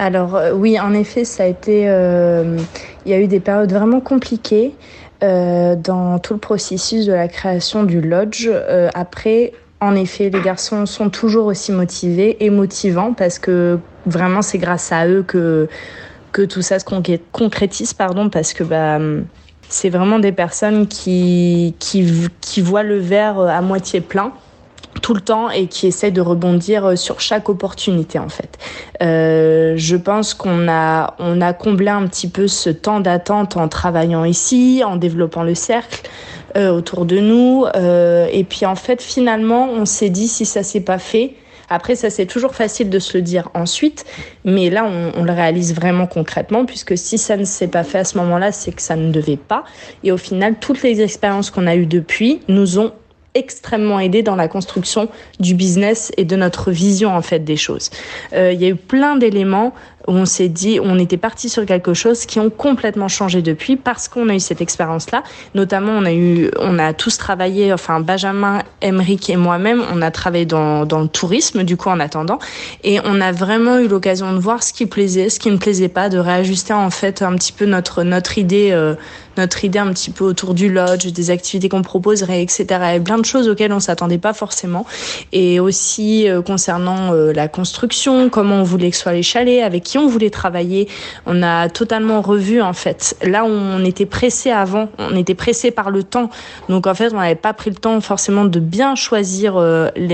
Alors 0.01 0.35
euh, 0.35 0.53
oui, 0.53 0.81
en 0.81 0.95
effet, 0.95 1.27
ça 1.27 1.45
a 1.45 1.47
été. 1.47 1.85
Euh, 1.87 2.57
il 3.05 3.13
y 3.13 3.15
a 3.15 3.21
eu 3.21 3.27
des 3.27 3.39
périodes 3.39 3.71
vraiment 3.71 4.01
compliquées 4.01 4.75
euh, 5.23 5.77
dans 5.77 6.19
tout 6.19 6.33
le 6.33 6.41
processus 6.41 7.05
de 7.05 7.13
la 7.13 7.29
création 7.29 7.85
du 7.85 8.01
lodge. 8.01 8.49
Euh, 8.51 8.89
après, 8.95 9.53
en 9.81 9.95
effet, 9.95 10.31
les 10.31 10.41
garçons 10.41 10.87
sont 10.87 11.11
toujours 11.11 11.45
aussi 11.45 11.71
motivés 11.71 12.43
et 12.43 12.49
motivants 12.49 13.13
parce 13.13 13.39
que 13.39 13.79
vraiment, 14.07 14.41
c'est 14.41 14.57
grâce 14.57 14.91
à 14.91 15.07
eux 15.07 15.23
que 15.23 15.69
que 16.33 16.43
tout 16.43 16.63
ça 16.63 16.79
se 16.79 16.85
concrétise, 17.33 17.93
pardon, 17.93 18.31
parce 18.31 18.55
que 18.55 18.65
bah 18.65 18.99
c'est 19.71 19.89
vraiment 19.89 20.19
des 20.19 20.33
personnes 20.33 20.87
qui 20.87 21.75
qui 21.79 22.61
voient 22.61 22.83
le 22.83 22.99
verre 22.99 23.41
à 23.41 23.63
moitié 23.63 24.01
plein 24.01 24.33
tout 25.03 25.15
le 25.15 25.21
temps 25.21 25.51
et 25.51 25.67
qui 25.67 25.87
essaie 25.87 26.11
de 26.11 26.21
rebondir 26.21 26.85
euh, 26.85 26.97
sur 26.97 27.21
chaque 27.21 27.49
opportunité 27.49 28.19
en 28.19 28.29
fait. 28.29 28.59
Euh, 29.03 29.75
je 29.77 29.97
pense 29.97 30.35
qu'on 30.35 30.69
a 30.69 31.15
on 31.19 31.41
a 31.41 31.53
comblé 31.53 31.89
un 31.89 32.07
petit 32.07 32.29
peu 32.29 32.49
ce 32.49 32.71
temps 32.71 33.01
d'attente 33.01 33.57
en 33.57 33.69
travaillant 33.69 34.25
ici, 34.25 34.83
en 34.85 34.97
développant 34.97 35.43
le 35.43 35.55
cercle 35.55 36.09
euh, 36.57 36.71
autour 36.71 37.07
de 37.07 37.19
nous 37.19 37.65
euh, 37.77 38.27
et 38.33 38.45
puis 38.45 38.67
en 38.67 38.75
fait 38.75 39.03
finalement 39.03 39.69
on 39.71 39.85
s'est 39.85 40.11
dit 40.11 40.29
si 40.29 40.45
ça 40.45 40.63
s'est 40.63 40.81
pas 40.81 40.99
fait 40.99 41.35
après, 41.71 41.95
ça, 41.95 42.11
c'est 42.11 42.27
toujours 42.27 42.55
facile 42.55 42.91
de 42.91 42.99
se 42.99 43.17
le 43.17 43.23
dire 43.23 43.49
ensuite, 43.55 44.05
mais 44.45 44.71
là, 44.71 44.85
on, 45.17 45.23
le 45.23 45.33
réalise 45.33 45.75
vraiment 45.75 46.09
concrètement, 46.09 46.65
puisque 46.65 46.99
si 46.99 47.17
ça 47.17 47.37
ne 47.37 47.45
s'est 47.45 47.69
pas 47.69 47.85
fait 47.85 47.99
à 47.99 48.05
ce 48.05 48.19
moment-là, 48.19 48.51
c'est 48.51 48.73
que 48.73 48.83
ça 48.83 48.97
ne 48.97 49.13
devait 49.13 49.37
pas. 49.37 49.65
Et 50.03 50.11
au 50.11 50.17
final, 50.17 50.57
toutes 50.61 50.83
les 50.83 51.01
expériences 51.01 51.51
qu'on 51.51 51.69
a 51.69 51.77
eues 51.77 51.87
depuis 51.87 52.41
nous 52.49 52.81
ont 52.81 52.93
extrêmement 53.35 54.01
aidé 54.01 54.25
dans 54.25 54.35
la 54.35 54.49
construction 54.49 55.09
du 55.39 55.55
business 55.55 56.11
et 56.17 56.25
de 56.25 56.35
notre 56.35 56.73
vision 56.73 57.15
en 57.15 57.23
fait 57.23 57.39
des 57.39 57.57
choses. 57.57 57.91
Euh, 58.33 58.53
il 58.53 58.61
y 58.61 58.65
a 58.65 58.69
eu 58.69 58.75
plein 58.75 59.15
d'éléments 59.15 59.73
on 60.15 60.27
s'est 60.27 60.49
dit, 60.49 60.81
on 60.83 60.99
était 60.99 61.17
parti 61.17 61.49
sur 61.49 61.65
quelque 61.65 61.95
chose 61.95 62.27
qui 62.27 62.41
ont 62.41 62.51
complètement 62.51 63.09
changé 63.09 63.43
depuis 63.43 63.77
parce 63.77 64.09
qu'on 64.09 64.29
a 64.29 64.35
eu 64.35 64.41
cette 64.41 64.61
expérience-là. 64.61 65.23
Notamment, 65.55 65.93
on 65.93 66.05
a 66.05 66.13
eu, 66.13 66.51
on 66.59 66.79
a 66.79 66.93
tous 66.93 67.17
travaillé, 67.17 67.73
enfin 67.73 68.01
Benjamin, 68.01 68.63
Emeric 68.83 69.31
et 69.31 69.37
moi-même, 69.37 69.83
on 69.93 70.03
a 70.03 70.11
travaillé 70.11 70.47
dans, 70.47 70.85
dans 70.85 71.01
le 71.01 71.09
tourisme 71.09 71.63
du 71.63 71.77
coup 71.77 71.89
en 71.89 72.01
attendant, 72.01 72.39
et 72.85 72.99
on 73.05 73.21
a 73.21 73.33
vraiment 73.33 73.79
eu 73.79 73.89
l'occasion 73.89 74.33
de 74.33 74.39
voir 74.39 74.63
ce 74.63 74.73
qui 74.73 74.87
plaisait, 74.87 75.29
ce 75.29 75.39
qui 75.39 75.51
ne 75.51 75.57
plaisait 75.57 75.89
pas, 75.89 76.09
de 76.09 76.19
réajuster 76.19 76.73
en 76.73 76.91
fait 76.91 77.23
un 77.23 77.35
petit 77.35 77.53
peu 77.53 77.67
notre 77.67 78.03
notre 78.03 78.39
idée. 78.39 78.71
Euh, 78.73 78.95
notre 79.37 79.65
idée 79.65 79.79
un 79.79 79.93
petit 79.93 80.11
peu 80.11 80.25
autour 80.25 80.55
du 80.55 80.71
lodge, 80.71 81.07
des 81.07 81.31
activités 81.31 81.69
qu'on 81.69 81.83
proposerait, 81.83 82.43
etc. 82.43 82.67
Et 82.97 83.01
plein 83.01 83.19
de 83.19 83.25
choses 83.25 83.49
auxquelles 83.49 83.73
on 83.73 83.81
s'attendait 83.81 84.19
pas 84.19 84.33
forcément. 84.33 84.87
Et 85.33 85.61
aussi 85.61 86.29
euh, 86.29 86.43
concernant 86.43 87.13
euh, 87.13 87.33
la 87.33 87.49
construction, 87.49 88.29
comment 88.29 88.57
on 88.57 88.63
voulait 88.63 88.91
que 88.91 88.97
soient 88.97 89.13
les 89.13 89.23
chalets, 89.23 89.63
avec 89.63 89.85
qui 89.85 89.99
on 89.99 90.07
voulait 90.07 90.31
travailler. 90.31 90.89
On 91.27 91.43
a 91.43 91.69
totalement 91.69 92.21
revu 92.21 92.61
en 92.61 92.73
fait. 92.73 93.17
Là, 93.23 93.45
on 93.45 93.85
était 93.85 94.07
pressé 94.07 94.51
avant, 94.51 94.89
on 94.99 95.17
était 95.17 95.35
pressé 95.35 95.71
par 95.71 95.91
le 95.91 96.03
temps. 96.03 96.31
Donc 96.69 96.87
en 96.87 96.95
fait, 96.95 97.13
on 97.13 97.19
n'avait 97.19 97.35
pas 97.35 97.53
pris 97.53 97.71
le 97.71 97.77
temps 97.77 98.01
forcément 98.01 98.45
de 98.45 98.61
bien 98.61 98.95
choisir 98.95 99.55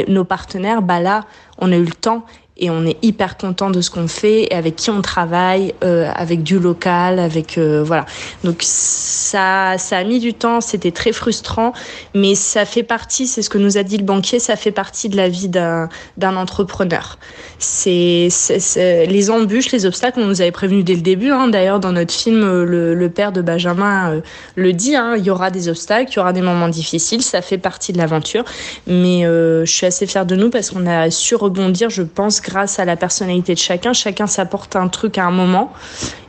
nos 0.09 0.25
partenaires. 0.25 0.83
Bah 0.83 1.01
là, 1.01 1.25
on 1.59 1.73
a 1.73 1.77
eu 1.77 1.85
le 1.85 1.93
temps 1.93 2.25
et 2.59 2.71
on 2.71 2.87
est 2.87 2.97
hyper 3.03 3.37
content 3.37 3.71
de 3.71 3.81
ce 3.81 3.91
qu'on 3.91 4.09
fait 4.09 4.45
et 4.45 4.55
avec 4.55 4.77
qui 4.77 4.91
on 4.91 5.03
travaille, 5.03 5.75
euh, 5.85 6.11
avec 6.15 6.43
du 6.43 6.59
local, 6.59 7.19
avec 7.19 7.59
euh, 7.59 7.83
voilà. 7.85 8.07
Donc 8.45 8.59
ça, 8.61 9.75
ça 9.79 9.99
a 9.99 10.05
mis 10.05 10.21
du 10.21 10.33
temps, 10.33 10.61
c'était 10.61 10.91
très 10.91 11.13
frustrant, 11.13 11.73
mais 12.15 12.35
ça 12.35 12.65
fait 12.65 12.83
partie, 12.83 13.27
c'est 13.27 13.43
ce 13.43 13.51
que 13.51 13.59
nous 13.59 13.77
a 13.77 13.83
dit 13.83 13.99
le 13.99 14.05
banquier, 14.05 14.39
ça 14.39 14.57
fait 14.57 14.71
partie 14.71 15.09
de 15.09 15.17
la 15.17 15.29
vie 15.29 15.49
d'un 15.49 15.89
d'un 16.17 16.37
entrepreneur. 16.37 17.19
C'est 17.59 18.29
les 18.77 19.31
embûches, 19.31 19.73
les 19.73 19.87
obstacles, 19.87 20.21
on 20.21 20.27
nous 20.27 20.41
avait 20.41 20.51
prévenu 20.51 20.83
dès 20.83 20.95
le 20.95 21.01
début. 21.01 21.31
Hein. 21.31 21.49
D'ailleurs, 21.49 21.81
dans 21.81 21.93
notre 21.93 22.13
film, 22.13 22.41
le, 22.41 22.95
le 22.95 23.11
père 23.11 23.33
de 23.33 23.41
Benjamin 23.41 24.13
euh, 24.13 24.21
le 24.57 24.73
dit, 24.73 24.95
hein, 24.97 25.15
il 25.17 25.25
y 25.25 25.31
aura 25.31 25.51
des 25.51 25.69
obstacles, 25.69 26.11
il 26.13 26.17
y 26.17 26.19
aura 26.19 26.33
des 26.33 26.43
moments 26.43 26.69
difficiles, 26.69 27.23
ça 27.23 27.43
fait 27.43 27.59
partie 27.59 27.93
de 27.93 27.99
l'aventure. 27.99 28.45
Mais 28.87 29.23
je 29.25 29.71
suis 29.71 29.87
assez 29.87 30.07
fière 30.07 30.27
de 30.27 30.37
nous 30.37 30.51
parce 30.51 30.71
qu'on 30.71 30.87
a 30.87 31.11
su 31.11 31.35
rebondir, 31.35 31.91
je 31.91 32.03
pense 32.03 32.41
grâce 32.49 32.79
à 32.79 32.85
la 32.85 32.97
personnalité 32.97 33.55
de 33.55 33.59
chacun. 33.59 33.93
Chacun 33.93 34.27
s'apporte 34.27 34.77
un 34.77 34.89
truc 34.89 35.19
à 35.19 35.25
un 35.25 35.31
moment. 35.31 35.73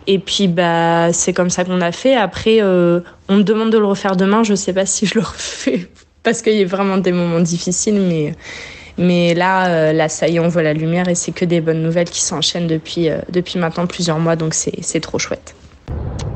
Et 0.08 0.20
puis, 0.20 0.48
bah, 0.48 1.12
c'est 1.14 1.34
comme 1.34 1.50
ça 1.50 1.64
qu'on 1.64 1.82
a 1.82 1.92
fait. 1.92 2.16
Après, 2.16 2.62
euh, 2.62 3.02
on 3.28 3.36
me 3.36 3.44
demande 3.44 3.72
de 3.72 3.78
le 3.78 3.86
refaire 3.86 4.16
demain. 4.16 4.44
Je 4.44 4.56
sais 4.56 4.74
pas 4.74 4.86
si 4.86 5.06
je 5.06 5.16
le 5.16 5.22
refais 5.22 5.88
parce 6.24 6.42
qu'il 6.42 6.54
y 6.54 6.64
a 6.64 6.66
vraiment 6.66 6.98
des 6.98 7.12
moments 7.12 7.42
difficiles, 7.42 8.00
mais. 8.02 8.34
Mais 9.00 9.36
là, 9.36 9.68
euh, 9.68 9.94
là, 9.94 10.10
ça 10.10 10.28
y 10.28 10.38
est, 10.38 10.40
on 10.40 10.48
voit 10.48 10.64
la 10.64 10.74
lumière 10.74 11.08
et 11.08 11.14
c'est 11.14 11.32
que 11.32 11.46
des 11.46 11.62
bonnes 11.62 11.84
nouvelles 11.84 12.10
qui 12.10 12.22
s'enchaînent 12.22 12.66
depuis, 12.66 13.12
euh, 13.12 13.20
depuis 13.30 13.60
maintenant 13.60 13.86
plusieurs 13.86 14.18
mois, 14.18 14.36
donc 14.36 14.56
c'est 14.56 15.00
trop 15.02 15.20
chouette. 15.20 15.54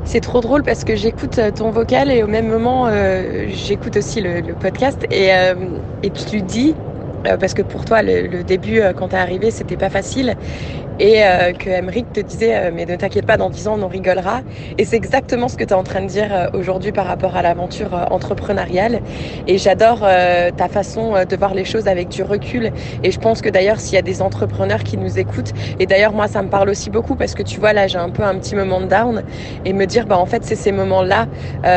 C'est 0.05 0.19
trop 0.19 0.41
drôle 0.41 0.61
parce 0.61 0.83
que 0.83 0.95
j'écoute 0.95 1.39
ton 1.55 1.71
vocal 1.71 2.11
et 2.11 2.21
au 2.21 2.27
même 2.27 2.47
moment, 2.47 2.88
j'écoute 3.47 3.97
aussi 3.97 4.21
le, 4.21 4.53
podcast 4.53 5.07
et, 5.09 5.31
et 6.03 6.09
tu 6.11 6.43
dis 6.43 6.75
euh, 6.75 6.90
parce 7.23 7.53
que 7.53 7.61
pour 7.61 7.85
toi, 7.85 8.01
le, 8.01 8.43
début, 8.43 8.79
euh, 8.79 8.93
quand 8.93 9.09
tu 9.09 9.15
es 9.15 9.19
arrivé, 9.19 9.51
c'était 9.51 9.77
pas 9.77 9.89
facile 9.89 10.35
et 11.01 11.24
euh, 11.24 11.51
que 11.51 11.67
Emmerich 11.67 12.13
te 12.13 12.20
disait 12.20 12.55
euh, 12.55 12.72
mais 12.72 12.86
ne 12.86 12.96
t'inquiète 12.96 13.25
pas 13.25 13.36
dans 13.36 13.50
10 13.50 13.67
ans 13.67 13.79
on 13.81 13.88
rigolera. 13.88 14.41
Et 14.77 14.86
c'est 14.86 14.96
exactement 14.96 15.48
ce 15.48 15.58
que 15.58 15.63
tu 15.63 15.72
es 15.72 15.74
en 15.74 15.84
train 15.84 16.01
de 16.01 16.05
dire 16.05 16.27
euh, 16.31 16.48
aujourd'hui 16.53 16.91
par 16.91 17.08
rapport 17.08 17.36
à 17.36 17.41
l'aventure 17.41 18.08
entrepreneuriale. 18.12 19.01
Et 19.48 19.58
j'adore 19.58 20.01
ta 20.01 20.67
façon 20.70 21.25
de 21.27 21.36
voir 21.36 21.55
les 21.55 21.65
choses 21.65 21.88
avec 21.88 22.10
du 22.10 22.22
recul. 22.22 22.72
Et 23.03 23.12
je 23.12 23.20
pense 23.20 23.41
que 23.41 23.50
d'ailleurs 23.50 23.79
s'il 23.79 23.96
y 23.96 23.98
a 23.98 24.03
des 24.03 24.22
entrepreneurs 24.22 24.84
qui 24.84 24.98
nous 24.98 25.17
écoutent 25.17 25.53
et 25.79 25.88
d'ailleurs 25.88 26.13
moi 26.13 26.27
ça 26.27 26.43
me 26.43 26.50
parle 26.50 26.70
aussi 26.70 26.91
beaucoup 26.91 27.15
parce 27.15 27.34
que 27.34 27.41
tu 27.41 27.60
vois 27.60 27.74
là 27.74 27.88
j'ai 27.88 27.98
un 27.98 28.10
peu 28.10 28.24
un 28.24 28.36
petit 28.36 28.55
moment 28.55 28.79
de 28.79 28.86
down. 28.86 29.24
Et 29.65 29.74
me 29.74 29.86
dire 29.86 30.05
bah 30.05 30.20
en 30.20 30.27
fait 30.27 30.43
c'est 30.46 30.55
ces 30.55 30.72
moments 30.72 31.01
là 31.01 31.25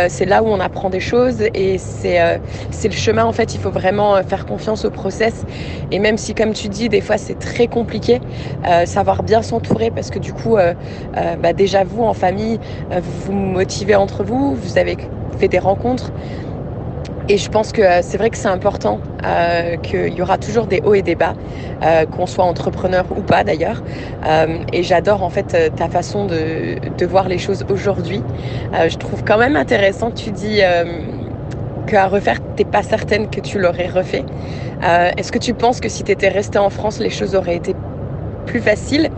c'est 0.09 0.27
là 0.27 0.43
où 0.43 0.49
on 0.49 0.61
apprend 0.61 0.91
des 0.91 1.01
choses. 1.01 1.43
Et 1.55 1.79
c'est 1.79 2.41
c'est 2.71 2.89
le 2.89 2.95
chemin 2.95 3.25
en 3.25 3.33
fait 3.33 3.55
il 3.55 3.61
faut 3.61 3.71
vraiment 3.71 4.23
faire 4.23 4.45
confiance 4.45 4.85
au 4.85 4.91
process. 4.91 5.45
Et 5.91 5.99
même 5.99 6.19
si 6.19 6.35
comme 6.35 6.53
tu 6.53 6.69
dis 6.69 6.91
des 6.91 7.01
fois 7.01 7.17
c'est 7.17 7.39
très 7.39 7.69
compliqué 7.69 8.21
savoir 8.85 9.14
bien 9.23 9.43
s'entourer 9.43 9.91
parce 9.91 10.11
que 10.11 10.19
du 10.19 10.33
coup, 10.33 10.57
euh, 10.57 10.75
euh, 11.17 11.37
bah, 11.37 11.53
déjà 11.53 11.85
vous 11.85 12.03
en 12.03 12.15
famille, 12.15 12.59
euh, 12.93 13.01
vous 13.03 13.33
motivez 13.33 13.95
entre 13.95 14.25
vous, 14.25 14.55
vous 14.55 14.79
avez 14.79 14.97
fait 15.39 15.49
des 15.49 15.59
rencontres. 15.59 16.11
Et 17.29 17.39
je 17.39 17.49
pense 17.49 17.73
que 17.73 17.81
c'est 18.03 18.19
vrai 18.19 18.29
que 18.29 18.37
c'est 18.37 18.49
important, 18.49 19.01
qu'il 19.83 20.13
y 20.13 20.21
aura 20.21 20.37
toujours 20.37 20.67
des 20.67 20.83
hauts 20.85 20.93
et 20.93 21.01
des 21.01 21.15
bas, 21.15 21.33
qu'on 22.15 22.27
soit 22.27 22.45
entrepreneur 22.45 23.07
ou 23.17 23.23
pas 23.23 23.45
d'ailleurs. 23.45 23.83
et 24.75 24.83
j'adore 24.83 25.23
en 25.23 25.31
fait 25.31 25.73
ta 25.75 25.89
façon 25.89 26.27
de, 26.27 27.07
voir 27.07 27.27
les 27.27 27.39
choses 27.39 27.65
aujourd'hui. 27.71 28.23
je 28.75 28.97
trouve 28.99 29.25
quand 29.25 29.39
même 29.39 29.57
intéressant 29.57 30.11
que 30.11 30.17
tu 30.17 30.33
dis 30.33 30.61
qu'à 31.87 32.09
refaire, 32.09 32.41
t'es 32.57 32.67
pas 32.67 32.83
certaine 32.83 33.31
que 33.31 33.41
tu 33.41 33.59
l'aurais 33.59 33.89
refait. 33.89 34.27
Est-ce 34.83 35.33
que 35.33 35.39
tu 35.39 35.55
penses 35.55 35.81
que 35.81 35.89
si 35.89 36.05
tu 36.05 36.13
étais 36.13 36.29
restée 36.29 36.59
en 36.59 36.69
France, 36.69 36.99
les 36.99 37.09
choses 37.09 37.35
auraient 37.35 37.57
été 37.57 37.75
plus 38.45 38.61
facile. 38.61 39.11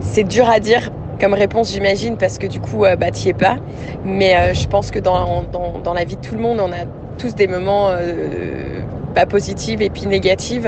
C'est 0.00 0.24
dur 0.24 0.48
à 0.48 0.60
dire 0.60 0.90
comme 1.20 1.34
réponse, 1.34 1.70
j'imagine, 1.72 2.16
parce 2.16 2.38
que 2.38 2.46
du 2.46 2.60
coup, 2.60 2.84
euh, 2.84 2.96
bah, 2.96 3.10
tu 3.10 3.28
es 3.28 3.34
pas. 3.34 3.56
Mais 4.04 4.34
euh, 4.34 4.54
je 4.54 4.66
pense 4.66 4.90
que 4.90 4.98
dans, 4.98 5.42
dans, 5.52 5.78
dans, 5.78 5.92
la 5.92 6.04
vie 6.04 6.16
de 6.16 6.20
tout 6.20 6.34
le 6.34 6.40
monde, 6.40 6.58
on 6.60 6.72
a 6.72 6.86
tous 7.18 7.34
des 7.34 7.46
moments 7.46 7.90
euh, 7.90 8.80
pas 9.14 9.26
positifs 9.26 9.80
et 9.82 9.90
puis 9.90 10.06
négatifs. 10.06 10.66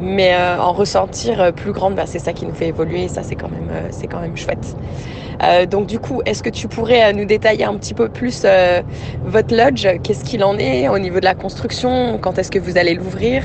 Mais 0.00 0.34
en 0.34 0.72
ressentir 0.72 1.52
plus 1.52 1.72
grande, 1.72 1.94
bah, 1.94 2.04
c'est 2.06 2.20
ça 2.20 2.32
qui 2.32 2.46
nous 2.46 2.54
fait 2.54 2.68
évoluer 2.68 3.04
et 3.04 3.08
ça, 3.08 3.22
c'est 3.22 3.34
quand, 3.34 3.50
même, 3.50 3.68
c'est 3.90 4.06
quand 4.06 4.20
même 4.20 4.34
chouette. 4.34 4.74
donc 5.68 5.88
du 5.88 5.98
coup, 5.98 6.22
est-ce 6.24 6.42
que 6.42 6.48
tu 6.48 6.68
pourrais 6.68 7.12
nous 7.12 7.26
détailler 7.26 7.64
un 7.64 7.74
petit 7.74 7.92
peu 7.92 8.08
plus 8.08 8.46
votre 9.26 9.54
lodge? 9.54 9.86
Qu'est-ce 10.02 10.24
qu'il 10.24 10.42
en 10.42 10.56
est 10.56 10.88
au 10.88 10.98
niveau 10.98 11.20
de 11.20 11.26
la 11.26 11.34
construction? 11.34 12.18
Quand 12.18 12.38
est-ce 12.38 12.50
que 12.50 12.58
vous 12.58 12.78
allez 12.78 12.94
l'ouvrir? 12.94 13.42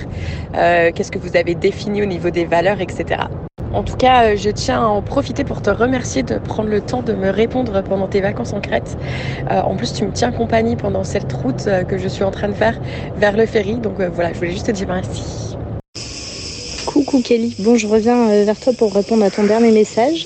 Qu'est-ce 0.54 1.12
que 1.12 1.20
vous 1.20 1.36
avez 1.36 1.56
défini 1.56 2.02
au 2.02 2.06
niveau 2.06 2.30
des 2.30 2.46
valeurs, 2.46 2.80
etc. 2.80 3.18
En 3.76 3.84
tout 3.84 3.98
cas, 3.98 4.32
euh, 4.32 4.38
je 4.38 4.50
tiens 4.50 4.82
à 4.82 4.86
en 4.86 5.02
profiter 5.02 5.44
pour 5.44 5.62
te 5.62 5.70
remercier 5.70 6.24
de 6.24 6.38
prendre 6.38 6.70
le 6.70 6.80
temps 6.80 7.02
de 7.02 7.12
me 7.12 7.30
répondre 7.30 7.84
pendant 7.84 8.08
tes 8.08 8.22
vacances 8.22 8.54
en 8.54 8.62
Crète. 8.62 8.96
Euh, 9.52 9.60
en 9.60 9.76
plus, 9.76 9.92
tu 9.92 10.06
me 10.06 10.14
tiens 10.14 10.32
compagnie 10.32 10.78
pendant 10.78 11.04
cette 11.04 11.32
route 11.34 11.68
euh, 11.68 11.84
que 11.84 11.98
je 11.98 12.08
suis 12.08 12.24
en 12.24 12.32
train 12.32 12.48
de 12.48 12.54
faire 12.54 12.80
vers 13.18 13.36
le 13.36 13.46
ferry. 13.46 13.76
Donc 13.80 14.00
voilà, 14.00 14.32
je 14.32 14.40
voulais 14.40 14.52
juste 14.52 14.68
te 14.68 14.72
dire 14.72 14.88
merci. 14.88 15.58
Coucou 16.86 17.22
Kelly. 17.22 17.54
Bon, 17.60 17.76
je 17.76 17.88
reviens 17.88 18.46
vers 18.46 18.58
toi 18.58 18.72
pour 18.72 18.94
répondre 18.94 19.26
à 19.26 19.30
ton 19.30 19.44
dernier 19.44 19.72
message. 19.72 20.26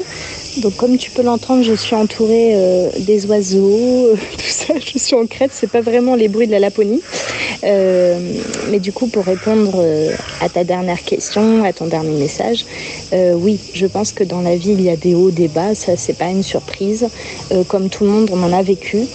Donc 0.61 0.75
comme 0.75 0.97
tu 0.97 1.11
peux 1.11 1.21
l'entendre, 1.21 1.63
je 1.63 1.73
suis 1.73 1.95
entourée 1.95 2.51
euh, 2.53 2.89
des 2.99 3.25
oiseaux, 3.27 4.07
euh, 4.07 4.15
tout 4.37 4.43
ça. 4.47 4.73
Je 4.79 4.97
suis 4.97 5.15
en 5.15 5.25
Crète, 5.25 5.51
c'est 5.53 5.69
pas 5.69 5.81
vraiment 5.81 6.15
les 6.15 6.27
bruits 6.27 6.47
de 6.47 6.51
la 6.51 6.59
Laponie. 6.59 7.01
Euh, 7.63 8.19
mais 8.69 8.79
du 8.79 8.91
coup, 8.91 9.07
pour 9.07 9.25
répondre 9.25 9.83
à 10.41 10.49
ta 10.49 10.63
dernière 10.63 11.01
question, 11.03 11.63
à 11.63 11.73
ton 11.73 11.87
dernier 11.87 12.17
message, 12.17 12.65
oui, 13.11 13.59
je 13.73 13.85
pense 13.85 14.11
que 14.11 14.23
dans 14.23 14.41
la 14.41 14.55
vie 14.55 14.71
il 14.71 14.81
y 14.81 14.89
a 14.89 14.95
des 14.95 15.15
hauts, 15.15 15.31
des 15.31 15.47
bas. 15.47 15.75
Ça, 15.75 15.97
c'est 15.97 16.17
pas 16.17 16.29
une 16.29 16.43
surprise. 16.43 17.07
comme 17.67 17.89
tout 17.89 18.03
le 18.03 18.11
monde, 18.11 18.29
on 18.31 18.43
en 18.43 18.53
a 18.53 18.61
vécu. 18.61 19.05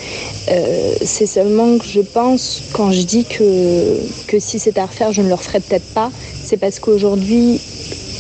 c'est 1.02 1.26
seulement 1.26 1.78
que 1.78 1.86
je 1.86 2.00
pense 2.00 2.62
quand 2.72 2.90
je 2.90 3.02
dis 3.02 3.24
que 3.24 3.98
que 4.26 4.38
si 4.38 4.58
c'est 4.58 4.78
à 4.78 4.86
refaire, 4.86 5.12
je 5.12 5.22
ne 5.22 5.28
le 5.28 5.34
referais 5.34 5.60
peut-être 5.60 5.92
pas. 5.94 6.10
C'est 6.42 6.56
parce 6.58 6.78
qu'aujourd'hui 6.80 7.60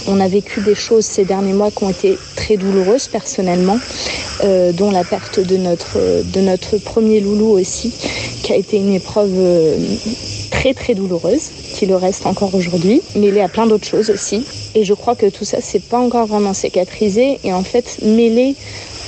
on 0.06 0.20
a 0.20 0.28
vécu 0.28 0.60
des 0.60 0.74
choses 0.74 1.04
ces 1.04 1.24
derniers 1.24 1.52
mois 1.52 1.70
qui 1.70 1.84
ont 1.84 1.90
été 1.90 2.18
très 2.36 2.56
douloureuses 2.56 3.08
personnellement, 3.08 3.78
euh, 4.42 4.72
dont 4.72 4.90
la 4.90 5.04
perte 5.04 5.40
de 5.40 5.56
notre, 5.56 6.78
premier 6.78 7.20
loulou 7.20 7.50
aussi, 7.50 7.92
qui 8.42 8.52
a 8.52 8.56
été 8.56 8.76
une 8.76 8.92
épreuve 8.92 9.32
euh, 9.34 9.76
très 10.50 10.74
très 10.74 10.94
douloureuse, 10.94 11.50
qui 11.74 11.86
le 11.86 11.96
reste 11.96 12.26
encore 12.26 12.54
aujourd'hui, 12.54 13.02
y 13.16 13.40
a 13.40 13.48
plein 13.48 13.66
d'autres 13.66 13.86
choses 13.86 14.10
aussi. 14.10 14.44
Et 14.74 14.84
je 14.84 14.94
crois 14.94 15.14
que 15.14 15.26
tout 15.26 15.44
ça, 15.44 15.58
c'est 15.60 15.82
pas 15.82 15.98
encore 15.98 16.26
vraiment 16.26 16.54
cicatrisé. 16.54 17.38
Et 17.44 17.52
en 17.52 17.62
fait, 17.62 17.98
mêlé 18.02 18.56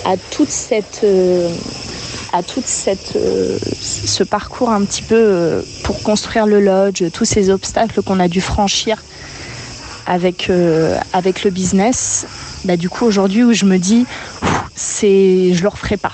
à 0.04 0.16
toute 0.16 0.50
cette... 0.50 1.02
Euh, 1.04 1.48
à 2.32 2.42
tout 2.42 2.60
ce 2.66 4.22
parcours 4.22 4.68
un 4.68 4.84
petit 4.84 5.00
peu 5.00 5.64
pour 5.84 6.02
construire 6.02 6.46
le 6.46 6.60
lodge, 6.60 7.04
tous 7.12 7.24
ces 7.24 7.48
obstacles 7.48 8.02
qu'on 8.02 8.20
a 8.20 8.28
dû 8.28 8.42
franchir 8.42 9.02
avec, 10.06 10.50
euh, 10.50 10.98
avec 11.12 11.44
le 11.44 11.50
business, 11.50 12.26
bah, 12.64 12.76
du 12.76 12.88
coup 12.88 13.04
aujourd'hui 13.04 13.44
où 13.44 13.52
je 13.52 13.64
me 13.64 13.78
dis 13.78 14.06
c'est 14.74 15.52
je 15.52 15.62
le 15.62 15.68
referai 15.68 15.96
pas. 15.96 16.12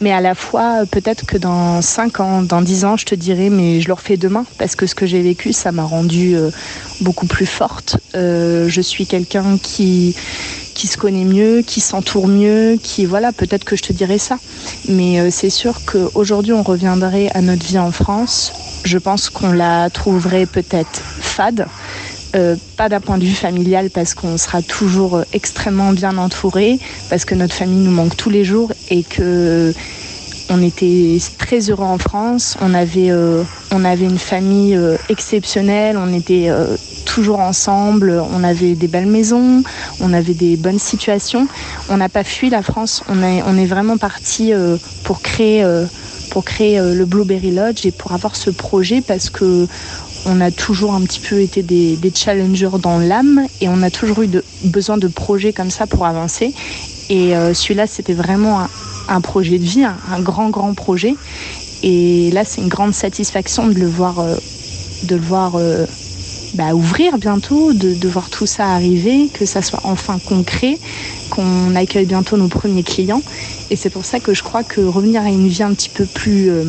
Mais 0.00 0.12
à 0.12 0.20
la 0.20 0.34
fois, 0.34 0.84
peut-être 0.90 1.24
que 1.24 1.38
dans 1.38 1.80
5 1.80 2.20
ans, 2.20 2.42
dans 2.42 2.60
10 2.60 2.84
ans, 2.84 2.96
je 2.96 3.06
te 3.06 3.14
dirai, 3.14 3.48
mais 3.48 3.80
je 3.80 3.86
le 3.86 3.94
refais 3.94 4.16
demain, 4.16 4.44
parce 4.58 4.76
que 4.76 4.86
ce 4.86 4.94
que 4.94 5.06
j'ai 5.06 5.22
vécu, 5.22 5.52
ça 5.52 5.72
m'a 5.72 5.84
rendue 5.84 6.36
euh, 6.36 6.50
beaucoup 7.00 7.26
plus 7.26 7.46
forte. 7.46 7.98
Euh, 8.14 8.68
je 8.68 8.80
suis 8.80 9.06
quelqu'un 9.06 9.56
qui, 9.56 10.14
qui 10.74 10.86
se 10.88 10.98
connaît 10.98 11.24
mieux, 11.24 11.62
qui 11.62 11.80
s'entoure 11.80 12.28
mieux, 12.28 12.78
qui, 12.82 13.06
voilà, 13.06 13.32
peut-être 13.32 13.64
que 13.64 13.76
je 13.76 13.82
te 13.82 13.92
dirai 13.92 14.18
ça. 14.18 14.38
Mais 14.88 15.30
c'est 15.30 15.50
sûr 15.50 15.80
qu'aujourd'hui, 15.86 16.52
on 16.52 16.62
reviendrait 16.62 17.30
à 17.32 17.40
notre 17.40 17.64
vie 17.64 17.78
en 17.78 17.92
France. 17.92 18.52
Je 18.84 18.98
pense 18.98 19.30
qu'on 19.30 19.52
la 19.52 19.88
trouverait 19.88 20.46
peut-être 20.46 21.00
fade, 21.20 21.66
euh, 22.34 22.56
pas 22.76 22.88
d'un 22.88 23.00
point 23.00 23.18
de 23.18 23.24
vue 23.24 23.34
familial 23.34 23.90
parce 23.90 24.14
qu'on 24.14 24.36
sera 24.36 24.60
toujours 24.60 25.18
euh, 25.18 25.22
extrêmement 25.32 25.92
bien 25.92 26.18
entouré, 26.18 26.80
parce 27.08 27.24
que 27.24 27.34
notre 27.36 27.54
famille 27.54 27.78
nous 27.78 27.92
manque 27.92 28.16
tous 28.16 28.30
les 28.30 28.44
jours 28.44 28.72
et 28.90 29.04
que 29.04 29.72
on 30.50 30.60
était 30.62 31.18
très 31.38 31.70
heureux 31.70 31.86
en 31.86 31.96
France. 31.96 32.56
On 32.60 32.74
avait, 32.74 33.10
euh, 33.10 33.44
on 33.70 33.84
avait 33.84 34.04
une 34.04 34.18
famille 34.18 34.78
exceptionnelle. 35.08 35.96
On 35.96 36.12
était 36.12 36.50
toujours 37.06 37.40
ensemble. 37.40 38.22
On 38.30 38.44
avait 38.44 38.74
des 38.74 38.88
belles 38.88 39.06
maisons. 39.06 39.62
On 40.00 40.12
avait 40.12 40.34
des 40.34 40.56
bonnes 40.58 40.78
situations. 40.78 41.48
On 41.88 41.96
n'a 41.96 42.10
pas 42.10 42.24
fui 42.24 42.50
la 42.50 42.62
France. 42.62 43.02
On 43.08 43.22
est, 43.22 43.42
on 43.46 43.56
est 43.56 43.64
vraiment 43.64 43.96
parti 43.96 44.52
pour 45.02 45.22
créer, 45.22 45.64
pour 46.30 46.44
créer 46.44 46.78
le 46.78 47.06
Blueberry 47.06 47.50
Lodge 47.50 47.86
et 47.86 47.90
pour 47.90 48.12
avoir 48.12 48.36
ce 48.36 48.50
projet 48.50 49.00
parce 49.00 49.30
que 49.30 49.66
on 50.26 50.40
a 50.40 50.50
toujours 50.50 50.94
un 50.94 51.02
petit 51.02 51.20
peu 51.20 51.40
été 51.40 51.62
des, 51.62 51.98
challengers 52.14 52.78
dans 52.80 52.98
l'âme 52.98 53.46
et 53.60 53.68
on 53.68 53.82
a 53.82 53.90
toujours 53.90 54.22
eu 54.22 54.28
besoin 54.64 54.96
de 54.96 55.08
projets 55.08 55.52
comme 55.52 55.70
ça 55.70 55.86
pour 55.86 56.06
avancer. 56.06 56.54
Et 57.10 57.32
celui-là, 57.52 57.86
c'était 57.86 58.14
vraiment 58.14 58.60
un, 59.08 59.20
projet 59.20 59.58
de 59.58 59.64
vie, 59.64 59.84
un, 59.84 60.20
grand, 60.20 60.48
grand 60.48 60.72
projet. 60.74 61.14
Et 61.82 62.30
là, 62.30 62.44
c'est 62.44 62.62
une 62.62 62.68
grande 62.68 62.94
satisfaction 62.94 63.66
de 63.68 63.74
le 63.74 63.86
voir, 63.86 64.24
de 65.04 65.14
le 65.14 65.20
voir 65.20 65.58
bah, 66.54 66.72
ouvrir 66.72 67.18
bientôt, 67.18 67.72
de, 67.72 68.08
voir 68.08 68.30
tout 68.30 68.46
ça 68.46 68.68
arriver, 68.68 69.28
que 69.32 69.44
ça 69.44 69.60
soit 69.60 69.80
enfin 69.82 70.18
concret, 70.24 70.78
qu'on 71.30 71.74
accueille 71.74 72.06
bientôt 72.06 72.36
nos 72.36 72.48
premiers 72.48 72.84
clients. 72.84 73.22
Et 73.70 73.76
c'est 73.76 73.90
pour 73.90 74.04
ça 74.04 74.20
que 74.20 74.34
je 74.34 74.42
crois 74.42 74.62
que 74.62 74.80
revenir 74.80 75.22
à 75.22 75.30
une 75.30 75.48
vie 75.48 75.64
un 75.64 75.74
petit 75.74 75.88
peu 75.88 76.06
plus, 76.06 76.50
euh, 76.50 76.64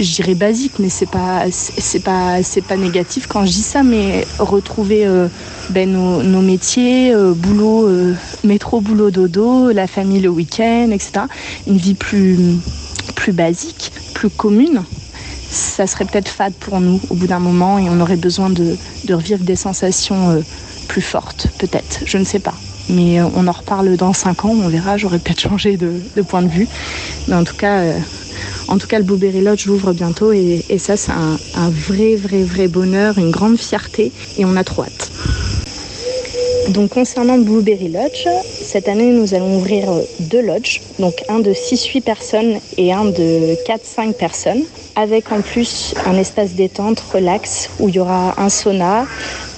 je 0.00 0.14
dirais 0.14 0.34
basique, 0.34 0.78
mais 0.78 0.88
c'est 0.88 1.08
pas, 1.10 1.44
c'est 1.50 2.02
pas, 2.02 2.42
c'est 2.42 2.62
pas 2.62 2.76
négatif 2.76 3.26
quand 3.26 3.44
je 3.44 3.52
dis 3.52 3.62
ça, 3.62 3.82
mais 3.82 4.26
retrouver 4.38 5.06
euh, 5.06 5.28
ben, 5.70 5.90
nos, 5.92 6.22
nos, 6.22 6.40
métiers, 6.40 7.14
euh, 7.14 7.32
boulot, 7.32 7.88
métro, 8.44 8.80
boulot, 8.80 9.10
dodo, 9.10 9.70
la 9.70 9.86
famille 9.86 10.20
le 10.20 10.30
week-end, 10.30 10.90
etc. 10.90 11.26
Une 11.66 11.76
vie 11.76 11.94
plus, 11.94 12.38
plus 13.14 13.32
basique, 13.32 13.92
plus 14.14 14.30
commune 14.30 14.82
ça 15.50 15.86
serait 15.86 16.04
peut-être 16.04 16.28
fade 16.28 16.54
pour 16.54 16.80
nous 16.80 17.00
au 17.10 17.14
bout 17.14 17.26
d'un 17.26 17.40
moment 17.40 17.78
et 17.78 17.88
on 17.88 18.00
aurait 18.00 18.16
besoin 18.16 18.50
de, 18.50 18.76
revivre 19.10 19.42
des 19.42 19.56
sensations 19.56 20.30
euh, 20.30 20.40
plus 20.88 21.02
fortes, 21.02 21.48
peut-être, 21.58 22.00
je 22.06 22.18
ne 22.18 22.24
sais 22.24 22.38
pas. 22.38 22.54
Mais 22.88 23.20
euh, 23.20 23.26
on 23.34 23.46
en 23.48 23.52
reparle 23.52 23.96
dans 23.96 24.12
5 24.12 24.44
ans, 24.44 24.50
on 24.50 24.68
verra, 24.68 24.96
j'aurais 24.96 25.18
peut-être 25.18 25.40
changé 25.40 25.76
de, 25.76 26.22
point 26.22 26.42
de 26.42 26.48
vue. 26.48 26.68
Mais 27.26 27.34
en 27.34 27.44
tout 27.44 27.56
cas, 27.56 27.80
euh, 27.80 27.98
en 28.68 28.78
tout 28.78 28.86
cas 28.86 28.98
le 28.98 29.04
Blueberry 29.04 29.40
Lodge 29.40 29.66
ouvre 29.68 29.92
bientôt 29.92 30.32
et, 30.32 30.64
ça 30.78 30.96
c'est 30.96 31.12
un, 31.12 31.38
un, 31.54 31.70
vrai, 31.70 32.16
vrai, 32.16 32.42
vrai 32.42 32.68
bonheur, 32.68 33.18
une 33.18 33.30
grande 33.30 33.58
fierté 33.58 34.12
et 34.36 34.44
on 34.44 34.56
a 34.56 34.64
trop 34.64 34.82
hâte. 34.82 35.12
Donc 36.70 36.90
concernant 36.90 37.36
Blueberry 37.38 37.88
Lodge, 37.88 38.28
cette 38.62 38.88
année 38.88 39.10
nous 39.10 39.34
allons 39.34 39.56
ouvrir 39.56 39.88
deux 40.20 40.40
lodges, 40.40 40.80
donc 41.00 41.14
un 41.28 41.40
de 41.40 41.52
6-8 41.52 42.00
personnes 42.00 42.60
et 42.78 42.92
un 42.92 43.06
de 43.06 43.56
4-5 43.66 44.12
personnes 44.12 44.62
avec 44.94 45.32
en 45.32 45.40
plus 45.40 45.94
un 46.06 46.16
espace 46.16 46.52
détente, 46.54 47.00
relax, 47.12 47.70
où 47.80 47.88
il 47.88 47.96
y 47.96 47.98
aura 47.98 48.40
un 48.40 48.48
sauna, 48.48 49.06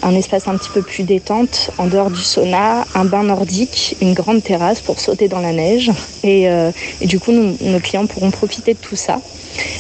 un 0.03 0.15
espace 0.15 0.49
un 0.49 0.57
petit 0.57 0.71
peu 0.71 0.81
plus 0.81 1.03
détente 1.03 1.71
en 1.77 1.87
dehors 1.87 2.11
du 2.11 2.23
sauna, 2.23 2.87
un 2.95 3.05
bain 3.05 3.25
nordique, 3.25 3.97
une 4.01 4.15
grande 4.15 4.43
terrasse 4.43 4.81
pour 4.81 4.99
sauter 4.99 5.29
dans 5.29 5.41
la 5.41 5.53
neige. 5.53 5.91
Et, 6.23 6.49
euh, 6.49 6.71
du 7.03 7.21
coup, 7.21 7.33
nos 7.33 7.81
clients 7.81 8.07
pourront 8.07 8.31
profiter 8.31 8.73
de 8.73 8.79
tout 8.79 8.97
ça. 8.97 9.21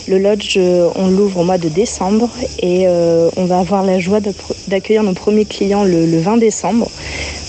Le 0.06 0.18
lodge, 0.18 0.56
euh, 0.56 0.90
on 0.96 1.08
l'ouvre 1.08 1.40
au 1.40 1.44
mois 1.44 1.58
de 1.58 1.68
décembre 1.68 2.28
et 2.58 2.86
euh, 2.86 3.30
on 3.36 3.44
va 3.44 3.58
avoir 3.58 3.84
la 3.84 3.98
joie 3.98 4.20
d'accueillir 4.68 5.02
nos 5.02 5.12
premiers 5.14 5.44
clients 5.44 5.84
le, 5.84 6.18
20 6.18 6.38
décembre. 6.38 6.90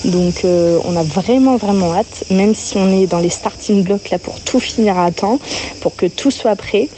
Donc 0.05 0.43
on 0.43 0.95
a 0.95 1.03
vraiment 1.03 1.57
vraiment 1.57 1.93
hâte, 1.93 2.25
même 2.29 2.53
si 2.53 2.77
on 2.77 2.89
est 2.91 3.07
dans 3.07 3.19
les 3.19 3.29
starting 3.29 3.83
blocks 3.83 4.10
là 4.10 4.19
pour 4.19 4.39
tout 4.39 4.60
finir 4.60 4.98
à 5.00 5.12
temps, 5.12 5.39
pour 5.81 5.95
que 5.95 6.05
tout 6.05 6.31
soit 6.31 6.55
prêt. 6.55 6.89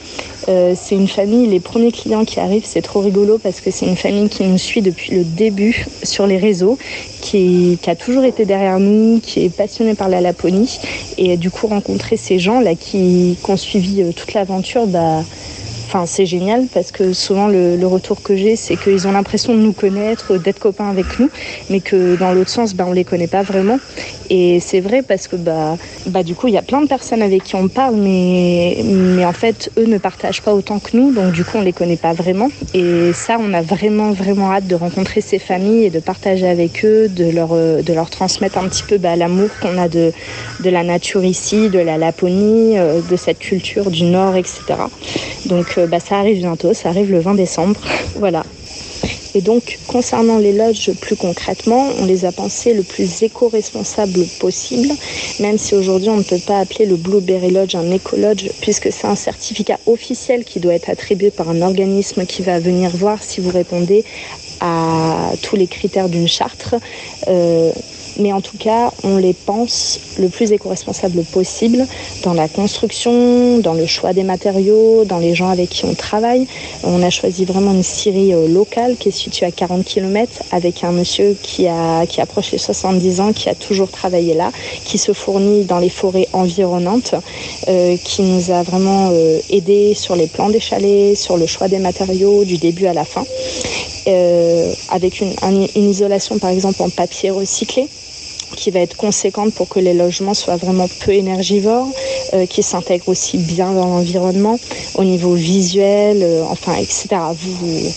Euh, 0.47 0.75
c'est 0.79 0.95
une 0.95 1.07
famille, 1.07 1.47
les 1.47 1.59
premiers 1.59 1.91
clients 1.91 2.23
qui 2.23 2.39
arrivent, 2.39 2.65
c'est 2.65 2.81
trop 2.81 2.99
rigolo 2.99 3.39
parce 3.39 3.61
que 3.61 3.71
c'est 3.71 3.85
une 3.85 3.95
famille 3.95 4.29
qui 4.29 4.43
nous 4.43 4.57
suit 4.57 4.81
depuis 4.81 5.15
le 5.15 5.23
début 5.23 5.85
sur 6.03 6.27
les 6.27 6.37
réseaux, 6.37 6.77
qui, 7.21 7.79
a 7.87 7.95
toujours 7.95 8.23
été 8.23 8.45
derrière 8.45 8.79
nous, 8.79 9.19
qui 9.19 9.45
est 9.45 9.49
passionnée 9.49 9.95
par 9.95 10.09
la 10.09 10.21
Laponie. 10.21 10.79
Et 11.17 11.37
du 11.37 11.49
coup, 11.49 11.67
rencontrer 11.67 12.17
ces 12.17 12.37
gens-là 12.37 12.75
qui, 12.75 13.37
qui, 13.43 13.51
ont 13.51 13.57
suivi 13.57 14.01
euh, 14.01 14.11
toute 14.11 14.33
l'aventure, 14.33 14.85
bah, 14.85 15.23
Enfin, 15.87 16.05
c'est 16.07 16.25
génial 16.25 16.65
parce 16.73 16.91
que 16.91 17.13
souvent 17.13 17.47
le, 17.47 17.85
retour 17.85 18.21
que 18.23 18.35
j'ai, 18.35 18.55
c'est 18.55 18.75
qu'ils 18.75 19.07
ont 19.07 19.11
l'impression 19.11 19.53
de 19.53 19.59
nous 19.59 19.71
connaître, 19.71 20.37
d'être 20.37 20.59
copains 20.59 20.89
avec 20.89 21.19
nous, 21.19 21.29
mais 21.69 21.79
que 21.79 22.15
dans 22.15 22.33
l'autre 22.33 22.49
sens, 22.49 22.73
bah, 22.73 22.85
on 22.87 22.91
les 22.91 23.03
connaît 23.03 23.27
pas 23.27 23.43
vraiment. 23.43 23.79
Et 24.31 24.59
c'est 24.59 24.79
vrai 24.79 25.03
parce 25.03 25.27
que 25.27 25.35
bah, 25.35 25.77
bah, 26.07 26.23
du 26.23 26.33
coup, 26.33 26.47
il 26.47 26.55
y 26.55 26.57
a 26.57 26.63
plein 26.63 26.81
de 26.81 26.87
personnes 26.87 27.21
avec 27.21 27.43
qui 27.43 27.55
on 27.55 27.67
parle, 27.67 27.95
mais, 27.95 28.77
mais 28.83 29.23
en 29.25 29.33
fait, 29.33 29.71
eux 29.77 29.85
ne 29.85 29.99
partagent 29.99 30.41
pas 30.41 30.55
autant 30.55 30.79
que 30.79 30.97
nous, 30.97 31.13
donc 31.13 31.31
du 31.31 31.45
coup, 31.45 31.57
on 31.59 31.61
les 31.61 31.73
connaît 31.73 31.97
pas 31.97 32.13
vraiment. 32.13 32.49
Et 32.73 33.13
ça, 33.13 33.37
on 33.39 33.53
a 33.53 33.61
vraiment, 33.61 34.11
vraiment 34.11 34.51
hâte 34.51 34.65
de 34.65 34.75
rencontrer 34.75 35.21
ces 35.21 35.39
familles 35.39 35.85
et 35.85 35.89
de 35.91 35.99
partager 35.99 36.47
avec 36.47 36.83
eux, 36.83 37.07
de 37.07 37.29
leur, 37.29 37.49
de 37.49 37.93
leur 37.93 38.09
transmettre 38.09 38.57
un 38.57 38.67
petit 38.67 38.83
peu 38.83 38.97
bah, 38.97 39.15
l'amour 39.15 39.49
qu'on 39.61 39.77
a 39.77 39.87
de, 39.87 40.11
de 40.61 40.69
la 40.71 40.83
nature 40.83 41.23
ici, 41.23 41.69
de 41.69 41.79
la 41.79 41.97
Laponie, 41.97 42.77
euh, 42.77 43.01
de 43.09 43.15
cette 43.15 43.39
culture 43.39 43.91
du 43.91 44.03
Nord, 44.03 44.35
etc. 44.35 44.61
Donc 45.45 45.74
euh, 45.77 45.87
bah, 45.87 45.99
ça 45.99 46.17
arrive 46.17 46.37
bientôt, 46.37 46.73
ça 46.73 46.89
arrive 46.89 47.11
le 47.11 47.19
20 47.19 47.35
décembre. 47.35 47.79
voilà. 48.15 48.43
Et 49.35 49.41
donc, 49.41 49.79
concernant 49.87 50.37
les 50.37 50.53
lodges 50.53 50.91
plus 51.01 51.17
concrètement, 51.17 51.89
on 51.99 52.05
les 52.05 52.23
a 52.23 52.31
pensés 52.31 52.73
le 52.73 52.83
plus 52.83 53.21
éco-responsable 53.21 54.25
possible, 54.39 54.87
même 55.41 55.57
si 55.57 55.75
aujourd'hui 55.75 56.09
on 56.09 56.15
ne 56.15 56.23
peut 56.23 56.39
pas 56.39 56.59
appeler 56.59 56.85
le 56.85 56.95
Blueberry 56.95 57.51
Lodge 57.51 57.75
un 57.75 57.91
éco-lodge, 57.91 58.47
puisque 58.61 58.93
c'est 58.93 59.07
un 59.07 59.17
certificat 59.17 59.77
officiel 59.87 60.45
qui 60.45 60.61
doit 60.61 60.73
être 60.73 60.89
attribué 60.89 61.31
par 61.31 61.49
un 61.49 61.61
organisme 61.61 62.25
qui 62.25 62.43
va 62.43 62.59
venir 62.59 62.91
voir 62.95 63.21
si 63.21 63.41
vous 63.41 63.49
répondez 63.51 64.05
à 64.61 65.33
tous 65.41 65.57
les 65.57 65.67
critères 65.67 66.07
d'une 66.07 66.29
charte. 66.29 66.75
Euh, 67.27 67.71
mais 68.17 68.33
en 68.33 68.41
tout 68.41 68.57
cas, 68.57 68.91
on 69.03 69.17
les 69.17 69.33
pense 69.33 69.99
le 70.17 70.29
plus 70.29 70.51
éco-responsable 70.51 71.23
possible 71.23 71.85
dans 72.23 72.33
la 72.33 72.47
construction, 72.47 73.59
dans 73.59 73.73
le 73.73 73.85
choix 73.85 74.13
des 74.13 74.23
matériaux, 74.23 75.05
dans 75.05 75.19
les 75.19 75.35
gens 75.35 75.49
avec 75.49 75.69
qui 75.69 75.85
on 75.85 75.93
travaille. 75.93 76.47
On 76.83 77.01
a 77.03 77.09
choisi 77.09 77.45
vraiment 77.45 77.71
une 77.71 77.83
scierie 77.83 78.33
euh, 78.33 78.47
locale 78.47 78.95
qui 78.97 79.09
est 79.09 79.11
située 79.11 79.45
à 79.45 79.51
40 79.51 79.83
km 79.83 80.43
avec 80.51 80.83
un 80.83 80.91
monsieur 80.91 81.35
qui 81.41 81.67
a 81.67 82.05
qui 82.05 82.21
approche 82.21 82.51
les 82.51 82.57
70 82.57 83.19
ans, 83.19 83.33
qui 83.33 83.49
a 83.49 83.55
toujours 83.55 83.89
travaillé 83.89 84.33
là, 84.33 84.51
qui 84.85 84.97
se 84.97 85.13
fournit 85.13 85.63
dans 85.65 85.79
les 85.79 85.89
forêts 85.89 86.27
environnantes, 86.33 87.15
euh, 87.67 87.97
qui 87.97 88.21
nous 88.21 88.51
a 88.51 88.63
vraiment 88.63 89.09
euh, 89.11 89.39
aidé 89.49 89.93
sur 89.93 90.15
les 90.15 90.27
plans 90.27 90.49
des 90.49 90.59
chalets, 90.59 91.17
sur 91.17 91.37
le 91.37 91.45
choix 91.45 91.67
des 91.67 91.79
matériaux 91.79 92.45
du 92.45 92.57
début 92.57 92.85
à 92.87 92.93
la 92.93 93.05
fin, 93.05 93.23
avec 94.89 95.21
une, 95.21 95.33
une 95.75 95.89
isolation 95.89 96.37
par 96.37 96.51
exemple 96.51 96.81
en 96.81 96.89
papier 96.89 97.31
recyclé 97.31 97.87
qui 98.55 98.71
va 98.71 98.79
être 98.79 98.95
conséquente 98.95 99.53
pour 99.53 99.67
que 99.69 99.79
les 99.79 99.93
logements 99.93 100.33
soient 100.33 100.55
vraiment 100.55 100.87
peu 101.03 101.11
énergivores, 101.13 101.87
euh, 102.33 102.45
qui 102.45 102.63
s'intègrent 102.63 103.09
aussi 103.09 103.37
bien 103.37 103.71
dans 103.73 103.87
l'environnement 103.87 104.59
au 104.95 105.03
niveau 105.03 105.33
visuel, 105.33 106.21
euh, 106.21 106.43
enfin, 106.49 106.75
etc. 106.75 107.07
Vous, 107.33 107.91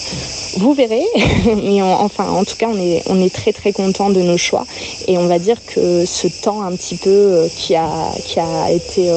vous 0.59 0.75
verrez, 0.75 1.05
mais 1.63 1.83
enfin, 1.83 2.29
en 2.29 2.45
tout 2.45 2.57
cas, 2.57 2.69
on 2.69 2.81
est, 2.81 3.03
on 3.07 3.23
est 3.23 3.33
très 3.33 3.53
très 3.53 3.73
content 3.73 4.11
de 4.11 4.21
nos 4.21 4.37
choix 4.37 4.67
et 5.07 5.19
on 5.19 5.27
va 5.27 5.39
dire 5.39 5.59
que 5.65 6.05
ce 6.05 6.29
temps 6.29 6.63
un 6.63 6.73
petit 6.73 6.97
peu 6.97 7.11
euh, 7.11 7.49
qui 7.57 7.75
a, 7.75 7.89
qui 8.25 8.41
a 8.41 8.71
été 8.71 9.11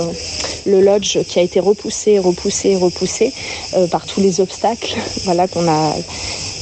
le 0.66 0.82
lodge 0.82 1.20
qui 1.28 1.40
a 1.40 1.42
été 1.42 1.60
repoussé, 1.60 2.20
repoussé, 2.20 2.76
repoussé 2.76 3.34
par 3.90 4.06
tous 4.06 4.22
les 4.22 4.40
obstacles, 4.42 4.96
voilà 5.24 5.48
qu'on 5.48 5.68
a 5.68 5.96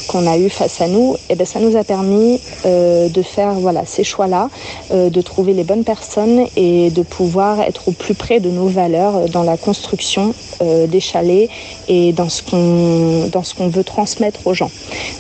qu'on 0.10 0.26
a 0.26 0.38
eu 0.38 0.50
face 0.50 0.82
à 0.82 0.88
nous, 0.88 1.14
et 1.14 1.34
eh 1.34 1.36
ben, 1.36 1.46
ça 1.46 1.60
nous 1.60 1.78
a 1.78 1.84
permis 1.84 2.42
euh, 2.66 3.10
de 3.10 3.22
faire 3.22 3.54
voilà, 3.54 3.84
ces 3.86 4.04
choix-là, 4.04 4.50
euh, 4.92 5.12
de 5.12 5.22
trouver 5.22 5.54
les 5.54 5.64
bonnes 5.64 5.84
personnes 5.84 6.48
et 6.56 6.90
de 6.90 7.04
pouvoir 7.04 7.62
être 7.62 7.88
au 7.88 7.92
plus 7.92 8.16
près 8.16 8.40
de 8.40 8.50
nos 8.50 8.68
valeurs 8.68 9.30
dans 9.30 9.44
la 9.44 9.56
construction 9.56 10.34
euh, 10.64 10.88
des 10.88 11.00
chalets 11.00 11.48
et 11.88 12.12
dans 12.12 12.28
ce 12.28 12.42
qu'on 12.42 13.28
dans 13.32 13.44
ce 13.44 13.54
qu'on 13.54 13.68
veut 13.68 13.84
transmettre 13.84 14.48
aux 14.48 14.56
gens. 14.56 14.72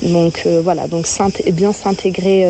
Donc 0.01 0.47
voilà, 0.63 0.87
donc 0.87 1.05
bien 1.53 1.71
s'intégrer 1.71 2.47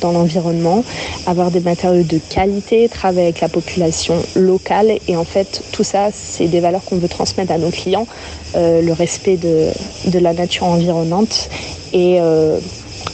dans 0.00 0.12
l'environnement, 0.12 0.82
avoir 1.26 1.50
des 1.50 1.60
matériaux 1.60 2.02
de 2.02 2.18
qualité, 2.18 2.88
travailler 2.88 3.28
avec 3.28 3.40
la 3.40 3.48
population 3.48 4.16
locale 4.34 4.98
et 5.06 5.16
en 5.16 5.24
fait 5.24 5.62
tout 5.72 5.84
ça 5.84 6.08
c'est 6.12 6.46
des 6.46 6.60
valeurs 6.60 6.84
qu'on 6.84 6.96
veut 6.96 7.08
transmettre 7.08 7.52
à 7.52 7.58
nos 7.58 7.70
clients, 7.70 8.06
le 8.54 8.92
respect 8.92 9.36
de, 9.36 9.68
de 10.06 10.18
la 10.18 10.32
nature 10.32 10.66
environnante 10.66 11.48
et 11.92 12.20
euh, 12.20 12.58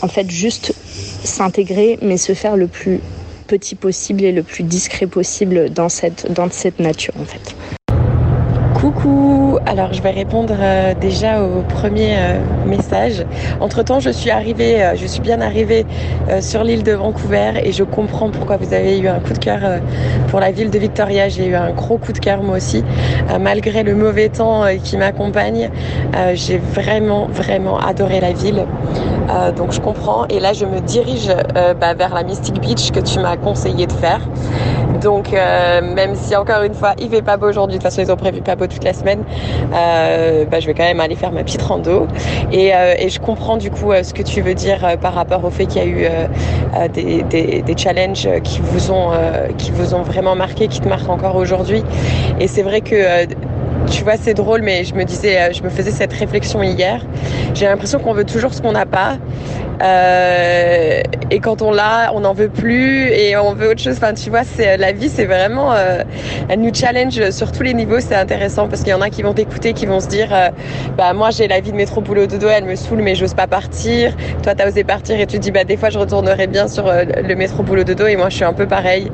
en 0.02 0.08
fait 0.08 0.30
juste 0.30 0.74
s'intégrer 1.24 1.98
mais 2.02 2.16
se 2.16 2.34
faire 2.34 2.56
le 2.56 2.66
plus 2.66 3.00
petit 3.46 3.74
possible 3.74 4.24
et 4.24 4.32
le 4.32 4.42
plus 4.42 4.62
discret 4.64 5.06
possible 5.06 5.70
dans 5.70 5.88
cette, 5.88 6.32
dans 6.32 6.50
cette 6.50 6.80
nature 6.80 7.14
en 7.20 7.24
fait. 7.24 7.54
Coucou, 8.82 9.60
alors 9.64 9.92
je 9.92 10.02
vais 10.02 10.10
répondre 10.10 10.56
euh, 10.58 10.92
déjà 11.00 11.40
au 11.40 11.62
premier 11.62 12.16
euh, 12.16 12.40
message. 12.66 13.24
Entre 13.60 13.84
temps, 13.84 14.00
je 14.00 14.10
suis 14.10 14.30
arrivée, 14.30 14.82
euh, 14.82 14.96
je 14.96 15.06
suis 15.06 15.20
bien 15.20 15.40
arrivée 15.40 15.86
sur 16.40 16.64
l'île 16.64 16.82
de 16.82 16.90
Vancouver 16.90 17.52
et 17.62 17.70
je 17.70 17.84
comprends 17.84 18.30
pourquoi 18.30 18.56
vous 18.56 18.74
avez 18.74 18.98
eu 18.98 19.06
un 19.06 19.20
coup 19.20 19.34
de 19.34 19.38
cœur 19.38 19.60
pour 20.28 20.40
la 20.40 20.50
ville 20.50 20.70
de 20.70 20.78
Victoria. 20.80 21.28
J'ai 21.28 21.46
eu 21.46 21.54
un 21.54 21.70
gros 21.70 21.96
coup 21.96 22.12
de 22.12 22.18
cœur 22.18 22.42
moi 22.42 22.56
aussi, 22.56 22.82
malgré 23.40 23.84
le 23.84 23.94
mauvais 23.94 24.30
temps 24.30 24.64
qui 24.82 24.96
m'accompagne. 24.96 25.70
J'ai 26.34 26.58
vraiment, 26.58 27.26
vraiment 27.26 27.78
adoré 27.78 28.20
la 28.20 28.32
ville. 28.32 28.64
donc 29.56 29.72
je 29.72 29.80
comprends 29.80 30.26
et 30.26 30.40
là 30.40 30.52
je 30.52 30.64
me 30.64 30.80
dirige 30.80 31.30
bah, 31.80 31.94
vers 31.94 32.14
la 32.14 32.22
Mystic 32.22 32.60
Beach 32.60 32.92
que 32.92 33.00
tu 33.00 33.18
m'as 33.18 33.36
conseillé 33.36 33.86
de 33.86 33.92
faire. 33.92 34.20
Donc, 35.02 35.32
même 35.32 36.14
si 36.14 36.34
encore 36.36 36.62
une 36.62 36.74
fois, 36.74 36.94
il 36.98 37.10
fait 37.10 37.22
pas 37.22 37.36
beau 37.36 37.48
aujourd'hui, 37.48 37.78
de 37.78 37.82
toute 37.82 37.90
façon, 37.90 38.02
ils 38.02 38.12
ont 38.12 38.16
prévu 38.16 38.40
pas 38.40 38.56
beau 38.56 38.66
toute 38.66 38.84
la 38.84 38.92
semaine, 38.92 39.24
bah, 39.70 40.60
je 40.60 40.66
vais 40.66 40.74
quand 40.74 40.84
même 40.84 41.00
aller 41.00 41.16
faire 41.16 41.32
ma 41.32 41.42
petite 41.42 41.62
rando. 41.62 42.06
Et, 42.52 42.72
et 42.98 43.08
je 43.08 43.20
comprends 43.20 43.56
du 43.56 43.70
coup 43.70 43.92
ce 44.02 44.12
que 44.14 44.22
tu 44.22 44.40
veux 44.40 44.54
dire 44.54 44.98
par 45.00 45.14
rapport 45.14 45.44
au 45.44 45.50
fait 45.50 45.66
qu'il 45.66 45.82
y 45.82 45.84
a 45.84 45.88
eu 45.88 46.06
des, 46.88 47.22
des, 47.22 47.62
des, 47.62 47.76
challenges 47.76 48.28
qui 48.44 48.60
vous 48.60 48.90
ont, 48.90 49.10
qui 49.58 49.70
vous 49.70 49.94
ont 49.94 50.02
vraiment 50.02 50.34
marqué, 50.34 50.68
qui 50.68 50.80
te 50.80 50.88
marquent 50.88 51.10
encore 51.10 51.36
aujourd'hui. 51.36 51.82
Et 52.40 52.48
c'est 52.48 52.62
vrai 52.62 52.80
que 52.80 53.26
tu 53.90 54.04
vois, 54.04 54.16
c'est 54.16 54.34
drôle, 54.34 54.62
mais 54.62 54.84
je 54.84 54.94
me 54.94 55.04
disais, 55.04 55.52
je 55.52 55.62
me 55.62 55.68
faisais 55.68 55.90
cette 55.90 56.12
réflexion 56.12 56.62
hier. 56.62 57.04
J'ai 57.54 57.66
l'impression 57.66 57.98
qu'on 57.98 58.14
veut 58.14 58.24
toujours 58.24 58.54
ce 58.54 58.62
qu'on 58.62 58.72
n'a 58.72 58.86
pas. 58.86 59.18
Euh, 59.80 61.02
et 61.30 61.40
quand 61.40 61.62
on 61.62 61.72
l'a, 61.72 62.12
on 62.14 62.20
n'en 62.20 62.34
veut 62.34 62.48
plus 62.48 63.08
et 63.08 63.36
on 63.36 63.54
veut 63.54 63.70
autre 63.70 63.80
chose. 63.80 63.96
Enfin, 63.96 64.14
tu 64.14 64.30
vois, 64.30 64.44
c'est 64.44 64.76
la 64.76 64.92
vie, 64.92 65.08
c'est 65.08 65.24
vraiment, 65.24 65.72
euh, 65.72 66.02
elle 66.48 66.60
nous 66.60 66.74
challenge 66.74 67.30
sur 67.30 67.52
tous 67.52 67.62
les 67.62 67.74
niveaux. 67.74 68.00
C'est 68.00 68.14
intéressant 68.14 68.68
parce 68.68 68.82
qu'il 68.82 68.90
y 68.90 68.94
en 68.94 69.00
a 69.00 69.10
qui 69.10 69.22
vont 69.22 69.32
t'écouter, 69.32 69.72
qui 69.72 69.86
vont 69.86 70.00
se 70.00 70.08
dire, 70.08 70.28
euh, 70.32 70.50
bah 70.96 71.12
moi 71.14 71.30
j'ai 71.30 71.48
la 71.48 71.60
vie 71.60 71.72
de 71.72 71.76
métro 71.76 72.00
boulot 72.00 72.26
dodo, 72.26 72.48
elle 72.48 72.64
me 72.64 72.74
saoule, 72.74 73.02
mais 73.02 73.14
j'ose 73.14 73.34
pas 73.34 73.46
partir. 73.46 74.14
Toi, 74.42 74.54
t'as 74.54 74.68
osé 74.68 74.84
partir 74.84 75.18
et 75.18 75.26
tu 75.26 75.36
te 75.36 75.42
dis, 75.42 75.50
bah 75.50 75.64
des 75.64 75.76
fois 75.76 75.90
je 75.90 75.98
retournerai 75.98 76.46
bien 76.46 76.68
sur 76.68 76.84
le 76.92 77.34
métro 77.34 77.62
boulot 77.62 77.84
dodo 77.84 78.06
et 78.06 78.16
moi 78.16 78.28
je 78.28 78.36
suis 78.36 78.44
un 78.44 78.52
peu 78.52 78.66
pareil. 78.66 79.10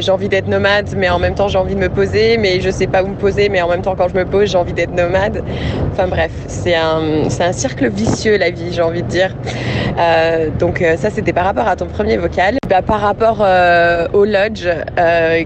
j'ai 0.00 0.10
envie 0.10 0.28
d'être 0.28 0.48
nomade, 0.48 0.94
mais 0.96 1.08
en 1.08 1.18
même 1.18 1.34
temps 1.34 1.48
j'ai 1.48 1.58
envie 1.58 1.74
de 1.74 1.80
me 1.80 1.88
poser, 1.88 2.38
mais 2.38 2.60
je 2.60 2.70
sais 2.70 2.86
pas 2.86 3.02
où 3.02 3.08
me 3.08 3.16
poser, 3.16 3.48
mais 3.48 3.60
en 3.60 3.68
même 3.68 3.82
temps 3.82 3.94
quand 3.96 4.08
je 4.08 4.14
me 4.14 4.24
pose, 4.24 4.50
j'ai 4.50 4.58
envie 4.58 4.72
d'être 4.72 4.94
nomade. 4.94 5.42
Enfin 5.92 6.08
bref, 6.08 6.32
c'est 6.46 6.74
un, 6.74 7.28
c'est 7.28 7.44
un 7.44 7.52
cercle 7.52 7.88
vicieux 7.88 8.38
la 8.38 8.50
vie, 8.50 8.72
j'ai 8.72 8.82
envie 8.82 9.02
de 9.02 9.08
dire. 9.08 9.34
Euh, 10.00 10.48
donc 10.58 10.80
euh, 10.80 10.96
ça 10.96 11.10
c'était 11.10 11.32
par 11.32 11.44
rapport 11.44 11.68
à 11.68 11.76
ton 11.76 11.86
premier 11.86 12.16
vocal. 12.16 12.59
Bah, 12.70 12.82
par 12.82 13.00
rapport 13.00 13.38
euh, 13.40 14.06
aux 14.12 14.24
lodges 14.24 14.68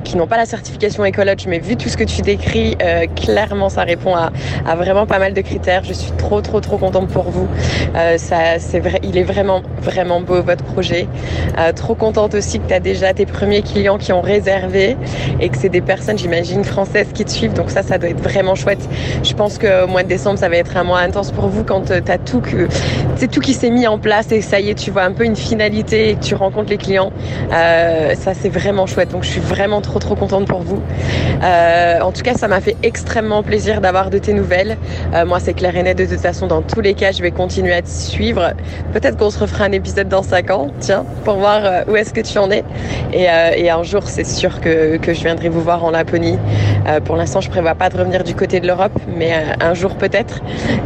qui 0.05 0.19
n'ont 0.19 0.27
pas 0.27 0.37
la 0.37 0.45
certification 0.45 1.07
Ecolodge, 1.07 1.47
mais 1.47 1.59
vu 1.59 1.75
tout 1.75 1.89
ce 1.89 1.97
que 1.97 2.05
tu 2.05 2.21
décris, 2.21 2.77
clairement 3.17 3.71
ça 3.71 3.83
répond 3.83 4.15
à, 4.15 4.31
à, 4.67 4.77
vraiment 4.77 5.07
pas 5.07 5.19
mal 5.19 5.33
de 5.33 5.41
critères. 5.41 5.85
Je 5.85 5.95
suis 5.95 6.13
trop 6.13 6.43
trop 6.43 6.61
trop 6.61 6.77
contente 6.77 7.09
pour 7.09 7.31
vous. 7.31 7.49
ça 8.19 8.59
c'est 8.59 8.81
vrai, 8.81 9.01
il 9.03 9.17
est 9.17 9.23
vraiment 9.23 9.63
vraiment 9.81 10.21
beau 10.21 10.43
votre 10.43 10.65
projet. 10.65 11.09
trop 11.77 11.95
contente 11.95 12.35
aussi 12.35 12.61
que 12.61 12.69
tu 12.69 12.75
as 12.75 12.81
déjà 12.81 13.15
tes 13.15 13.25
premiers 13.25 13.63
clients 13.63 13.97
qui 13.97 14.13
ont 14.13 14.21
réservé 14.21 14.99
et 15.41 15.49
que 15.49 15.57
c'est 15.57 15.71
des 15.71 15.81
personnes 15.81 16.19
j'imagine 16.19 16.63
françaises 16.63 17.09
qui 17.15 17.25
te 17.25 17.31
suivent. 17.31 17.55
Donc 17.55 17.71
ça 17.71 17.83
ça 17.83 17.97
doit 17.97 18.11
être 18.11 18.23
vraiment 18.23 18.55
chouette. 18.55 18.87
Je 19.23 19.33
pense 19.33 19.57
que 19.57 19.85
au 19.85 19.87
mois 19.87 20.03
de 20.03 20.09
décembre 20.09 20.39
ça 20.39 20.51
va 20.51 20.57
être 20.57 20.77
un 20.77 20.85
mois 20.85 21.01
intense 21.01 21.33
pour 21.33 21.47
vous 21.47 21.65
quand 21.65 21.87
tu 21.87 22.13
as 22.13 22.19
tout 22.19 22.43
que 22.43 22.69
tout 23.27 23.41
qui 23.41 23.55
s'est 23.55 23.71
mis 23.71 23.87
en 23.87 23.99
place 23.99 24.31
et 24.31 24.43
ça 24.43 24.61
y 24.61 24.69
est, 24.69 24.75
tu 24.75 24.91
vois 24.91 25.05
un 25.05 25.13
peu 25.13 25.25
une 25.25 25.37
finalité 25.37 26.11
et 26.11 26.15
que 26.17 26.23
tu 26.23 26.35
rencontres 26.35 26.69
les 26.69 26.77
clients. 26.77 27.13
Euh, 27.53 28.15
ça, 28.15 28.33
c'est 28.35 28.49
vraiment 28.49 28.87
chouette. 28.87 29.11
Donc, 29.11 29.25
je 29.25 29.31
suis 29.31 29.41
vraiment 29.41 29.81
trop, 29.81 29.99
trop 29.99 30.15
contente 30.15 30.47
pour 30.47 30.63
vous. 30.63 30.81
Euh, 31.43 32.01
en 32.01 32.13
tout 32.13 32.23
cas, 32.23 32.35
ça 32.35 32.49
m'a 32.49 32.61
fait 32.61 32.77
extrêmement 32.83 33.43
plaisir 33.43 33.81
d'avoir 33.81 34.11
de 34.11 34.19
tes 34.19 34.33
nouvelles. 34.33 34.77
Euh, 35.15 35.25
moi, 35.25 35.41
c'est 35.41 35.55
clair 35.55 35.77
et 35.77 35.83
net. 35.83 35.99
De 35.99 36.07
toute 36.07 36.21
façon, 36.21 36.47
dans 36.47 36.63
tous 36.63 36.81
les 36.81 36.95
cas, 36.95 37.13
je 37.13 37.23
vais 37.23 37.31
continuer 37.31 37.75
à 37.75 37.83
te 37.83 37.89
suivre. 37.89 38.53
Peut-être 38.93 39.17
qu'on 39.17 39.31
se 39.31 39.39
refera 39.39 39.65
un 39.65 39.73
épisode 39.73 40.09
dans 40.09 40.23
5 40.23 40.51
ans, 40.51 40.69
tiens, 40.81 41.05
pour 41.25 41.35
voir 41.35 41.85
où 41.89 41.97
est-ce 41.97 42.13
que 42.13 42.21
tu 42.21 42.39
en 42.39 42.51
es. 42.51 42.65
Et, 43.13 43.29
un 43.75 43.83
jour, 43.83 44.05
c'est 44.05 44.25
sûr 44.27 44.61
que, 44.61 44.99
que, 44.99 45.15
je 45.15 45.21
viendrai 45.21 45.49
vous 45.49 45.61
voir 45.61 45.85
en 45.85 45.91
Laponie. 45.91 46.39
pour 47.05 47.17
l'instant, 47.17 47.41
je 47.41 47.51
prévois 47.51 47.75
pas 47.75 47.89
de 47.89 47.99
revenir 47.99 48.23
du 48.23 48.35
côté 48.35 48.61
de 48.61 48.67
l'Europe, 48.67 48.93
mais 49.17 49.33
un 49.61 49.75
jour 49.75 49.97
peut-être. 49.97 50.41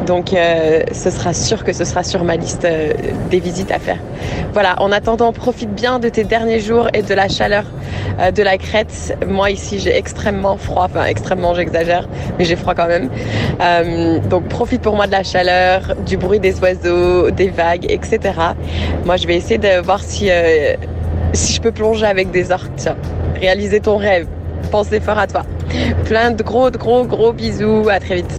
Donc, 0.06 0.30
ce 0.30 1.10
sera 1.10 1.34
sûr 1.34 1.64
que 1.64 1.72
ce 1.72 1.84
sera 1.84 2.02
sur 2.02 2.24
ma 2.24 2.36
liste 2.36 2.66
des 3.30 3.40
visites 3.40 3.70
à 3.70 3.78
faire. 3.78 3.98
Voilà, 4.52 4.80
en 4.80 4.90
attendant, 4.92 5.32
profite 5.32 5.74
bien 5.74 5.98
de 5.98 6.08
tes 6.08 6.17
derniers 6.24 6.60
jours 6.60 6.88
et 6.94 7.02
de 7.02 7.14
la 7.14 7.28
chaleur 7.28 7.64
euh, 8.20 8.30
de 8.30 8.42
la 8.42 8.58
crête. 8.58 9.16
Moi 9.26 9.50
ici, 9.50 9.78
j'ai 9.78 9.96
extrêmement 9.96 10.56
froid, 10.56 10.84
enfin 10.84 11.04
extrêmement, 11.04 11.54
j'exagère, 11.54 12.08
mais 12.38 12.44
j'ai 12.44 12.56
froid 12.56 12.74
quand 12.74 12.86
même. 12.86 13.10
Euh, 13.60 14.18
donc 14.18 14.48
profite 14.48 14.82
pour 14.82 14.96
moi 14.96 15.06
de 15.06 15.12
la 15.12 15.22
chaleur, 15.22 15.94
du 16.06 16.16
bruit 16.16 16.40
des 16.40 16.58
oiseaux, 16.60 17.30
des 17.30 17.48
vagues, 17.48 17.86
etc. 17.88 18.18
Moi, 19.04 19.16
je 19.16 19.26
vais 19.26 19.36
essayer 19.36 19.58
de 19.58 19.80
voir 19.80 20.02
si, 20.02 20.30
euh, 20.30 20.74
si 21.32 21.54
je 21.54 21.60
peux 21.60 21.72
plonger 21.72 22.06
avec 22.06 22.30
des 22.30 22.50
orques. 22.50 22.70
Tiens, 22.76 22.96
réaliser 23.40 23.80
ton 23.80 23.96
rêve. 23.96 24.26
Pensez 24.70 25.00
fort 25.00 25.18
à 25.18 25.26
toi. 25.26 25.42
Plein 26.04 26.30
de 26.30 26.42
gros, 26.42 26.70
gros, 26.70 27.04
gros 27.04 27.32
bisous. 27.32 27.88
À 27.88 28.00
très 28.00 28.16
vite. 28.16 28.37